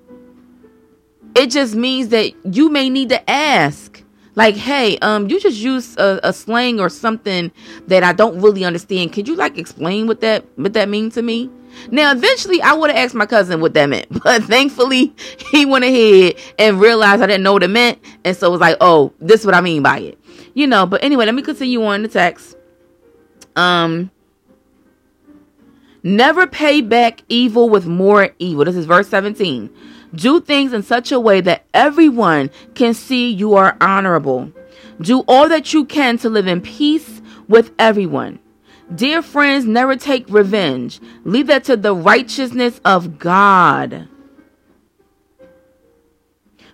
[1.36, 4.02] It just means that you may need to ask.
[4.36, 7.52] Like, hey, um, you just use a, a slang or something
[7.86, 9.12] that I don't really understand.
[9.12, 11.50] Could you like explain what that what that means to me?
[11.90, 15.14] Now, eventually, I would have asked my cousin what that meant, but thankfully,
[15.50, 18.60] he went ahead and realized I didn't know what it meant, and so it was
[18.60, 20.18] like, "Oh, this is what I mean by it,"
[20.54, 20.86] you know.
[20.86, 22.56] But anyway, let me continue on the text.
[23.56, 24.10] Um,
[26.02, 28.64] never pay back evil with more evil.
[28.64, 29.70] This is verse seventeen.
[30.14, 34.52] Do things in such a way that everyone can see you are honorable.
[35.00, 38.38] Do all that you can to live in peace with everyone.
[38.92, 41.00] Dear friends, never take revenge.
[41.24, 44.08] Leave that to the righteousness of God.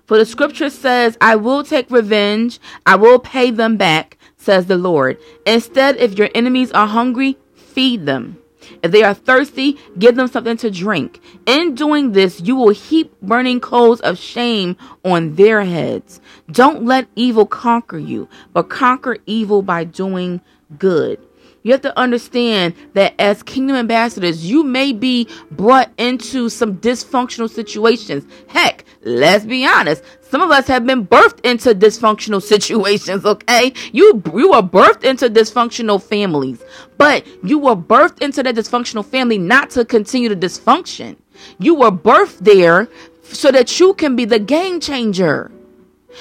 [0.07, 4.77] For the scripture says, I will take revenge, I will pay them back, says the
[4.77, 5.19] Lord.
[5.47, 8.37] Instead, if your enemies are hungry, feed them.
[8.83, 11.21] If they are thirsty, give them something to drink.
[11.47, 16.21] In doing this, you will heap burning coals of shame on their heads.
[16.51, 20.41] Don't let evil conquer you, but conquer evil by doing
[20.77, 21.25] good.
[21.63, 27.51] You have to understand that as kingdom ambassadors, you may be brought into some dysfunctional
[27.51, 28.25] situations.
[28.49, 30.03] Heck, let's be honest.
[30.23, 33.75] Some of us have been birthed into dysfunctional situations, okay?
[33.93, 36.63] You you were birthed into dysfunctional families,
[36.97, 41.17] but you were birthed into that dysfunctional family not to continue the dysfunction.
[41.59, 42.89] You were birthed there
[43.23, 45.51] so that you can be the game changer.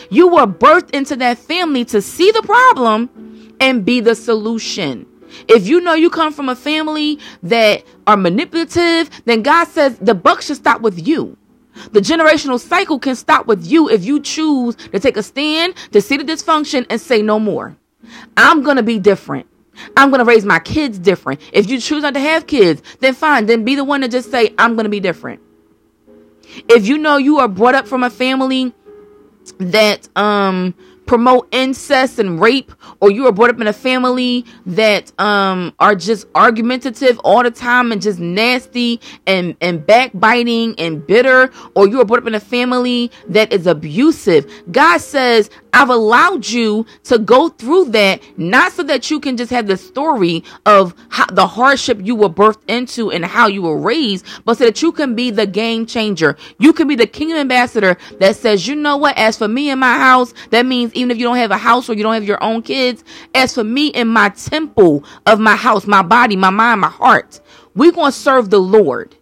[0.09, 5.08] You were birthed into that family to see the problem and be the solution.
[5.47, 10.15] If you know you come from a family that are manipulative, then God says the
[10.15, 11.37] buck should stop with you.
[11.91, 16.01] The generational cycle can stop with you if you choose to take a stand, to
[16.01, 17.77] see the dysfunction, and say no more.
[18.35, 19.47] I'm going to be different.
[19.95, 21.39] I'm going to raise my kids different.
[21.53, 23.45] If you choose not to have kids, then fine.
[23.45, 25.41] Then be the one to just say, I'm going to be different.
[26.67, 28.73] If you know you are brought up from a family
[29.59, 30.75] that um
[31.09, 35.95] promote incest and rape or you were brought up in a family that um are
[35.95, 41.97] just argumentative all the time and just nasty and and backbiting and bitter or you
[41.97, 47.19] were brought up in a family that is abusive god says I've allowed you to
[47.19, 51.45] go through that, not so that you can just have the story of how, the
[51.45, 55.15] hardship you were birthed into and how you were raised, but so that you can
[55.15, 56.37] be the game changer.
[56.57, 59.79] You can be the kingdom ambassador that says, you know what, as for me in
[59.79, 62.23] my house, that means even if you don't have a house or you don't have
[62.23, 66.49] your own kids, as for me in my temple of my house, my body, my
[66.49, 67.39] mind, my heart,
[67.75, 69.15] we're going to serve the Lord.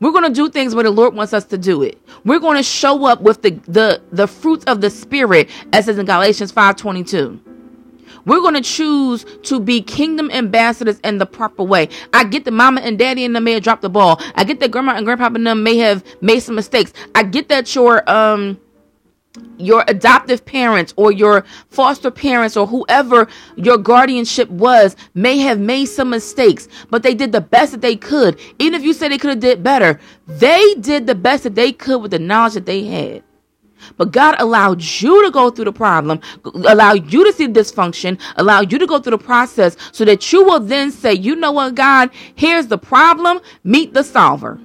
[0.00, 2.00] We're going to do things where the Lord wants us to do it.
[2.24, 5.98] We're going to show up with the the the fruits of the spirit as says
[5.98, 7.40] in Galatians 5:22.
[8.26, 11.90] We're going to choose to be kingdom ambassadors in the proper way.
[12.14, 14.20] I get that mama and daddy and them may have dropped the ball.
[14.34, 16.92] I get that grandma and grandpa and them may have made some mistakes.
[17.14, 18.58] I get that your um
[19.56, 25.86] your adoptive parents or your foster parents or whoever your guardianship was may have made
[25.86, 28.38] some mistakes but they did the best that they could.
[28.58, 31.72] Even if you said they could have did better they did the best that they
[31.72, 33.22] could with the knowledge that they had.
[33.96, 38.20] But God allowed you to go through the problem, allow you to see the dysfunction,
[38.36, 41.52] allow you to go through the process so that you will then say, you know
[41.52, 44.58] what, God, here's the problem, meet the solver.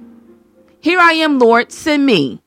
[0.80, 2.40] Here I am, Lord, send me.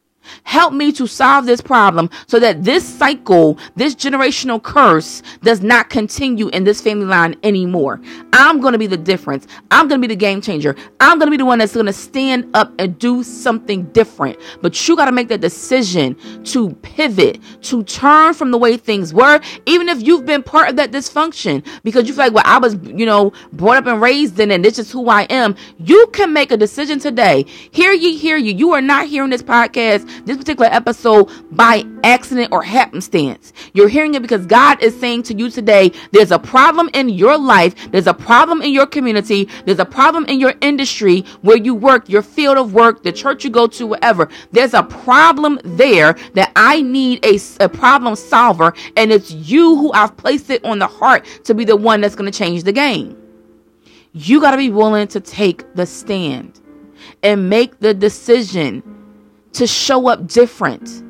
[0.43, 5.89] Help me to solve this problem so that this cycle, this generational curse does not
[5.89, 8.01] continue in this family line anymore.
[8.33, 9.47] I'm going to be the difference.
[9.71, 10.75] I'm going to be the game changer.
[10.99, 14.37] I'm going to be the one that's going to stand up and do something different.
[14.61, 16.15] But you got to make that decision
[16.45, 20.75] to pivot, to turn from the way things were, even if you've been part of
[20.77, 24.39] that dysfunction because you feel like, well, I was, you know, brought up and raised
[24.39, 25.55] in, and this is who I am.
[25.77, 27.45] You can make a decision today.
[27.71, 28.53] Hear ye, hear you.
[28.53, 33.53] You are not hearing this podcast this particular episode by accident or happenstance.
[33.73, 37.37] You're hearing it because God is saying to you today, there's a problem in your
[37.37, 41.75] life, there's a problem in your community, there's a problem in your industry where you
[41.75, 44.29] work, your field of work, the church you go to, whatever.
[44.51, 49.91] There's a problem there that I need a, a problem solver, and it's you who
[49.93, 52.71] I've placed it on the heart to be the one that's going to change the
[52.71, 53.17] game.
[54.13, 56.59] You got to be willing to take the stand
[57.23, 58.83] and make the decision
[59.53, 61.03] to show up different.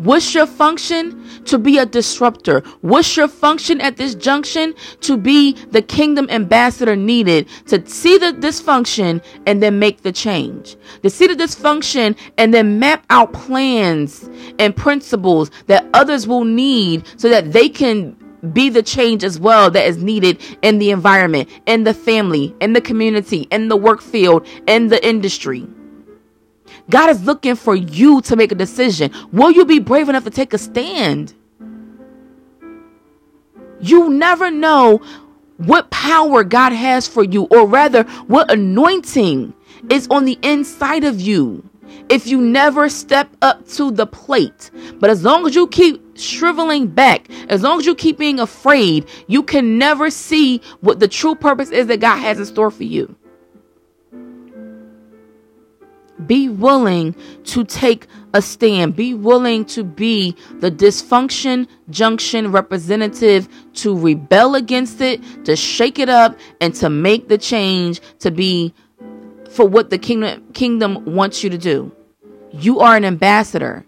[0.00, 1.22] What's your function?
[1.44, 2.60] To be a disruptor.
[2.80, 4.74] What's your function at this junction?
[5.02, 10.76] To be the kingdom ambassador needed to see the dysfunction and then make the change.
[11.02, 17.04] To see the dysfunction and then map out plans and principles that others will need
[17.18, 18.16] so that they can
[18.54, 22.72] be the change as well that is needed in the environment, in the family, in
[22.72, 25.68] the community, in the work field, in the industry.
[26.90, 29.12] God is looking for you to make a decision.
[29.32, 31.34] Will you be brave enough to take a stand?
[33.80, 35.00] You never know
[35.56, 39.54] what power God has for you, or rather, what anointing
[39.88, 41.68] is on the inside of you
[42.08, 44.70] if you never step up to the plate.
[44.98, 49.08] But as long as you keep shriveling back, as long as you keep being afraid,
[49.26, 52.84] you can never see what the true purpose is that God has in store for
[52.84, 53.16] you.
[56.26, 57.14] Be willing
[57.44, 58.96] to take a stand.
[58.96, 66.08] Be willing to be the dysfunction junction representative to rebel against it, to shake it
[66.08, 68.74] up, and to make the change to be
[69.50, 71.92] for what the kingdom kingdom wants you to do.
[72.52, 73.84] You are an ambassador.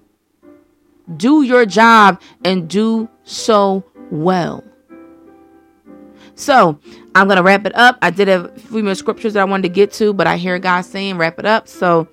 [1.17, 4.65] Do your job and do so well.
[6.35, 6.79] So
[7.15, 7.99] I'm gonna wrap it up.
[8.03, 10.59] I did a few more scriptures that I wanted to get to, but I hear
[10.59, 11.69] God saying wrap it up.
[11.69, 12.09] So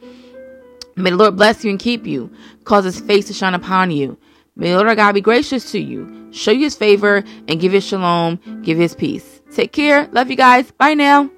[0.96, 2.30] may the Lord bless you and keep you,
[2.66, 4.18] cause his face to shine upon you.
[4.56, 7.86] May the Lord God be gracious to you, show you his favor, and give his
[7.86, 9.42] shalom, give his peace.
[9.54, 10.08] Take care.
[10.12, 10.72] Love you guys.
[10.72, 11.30] Bye now.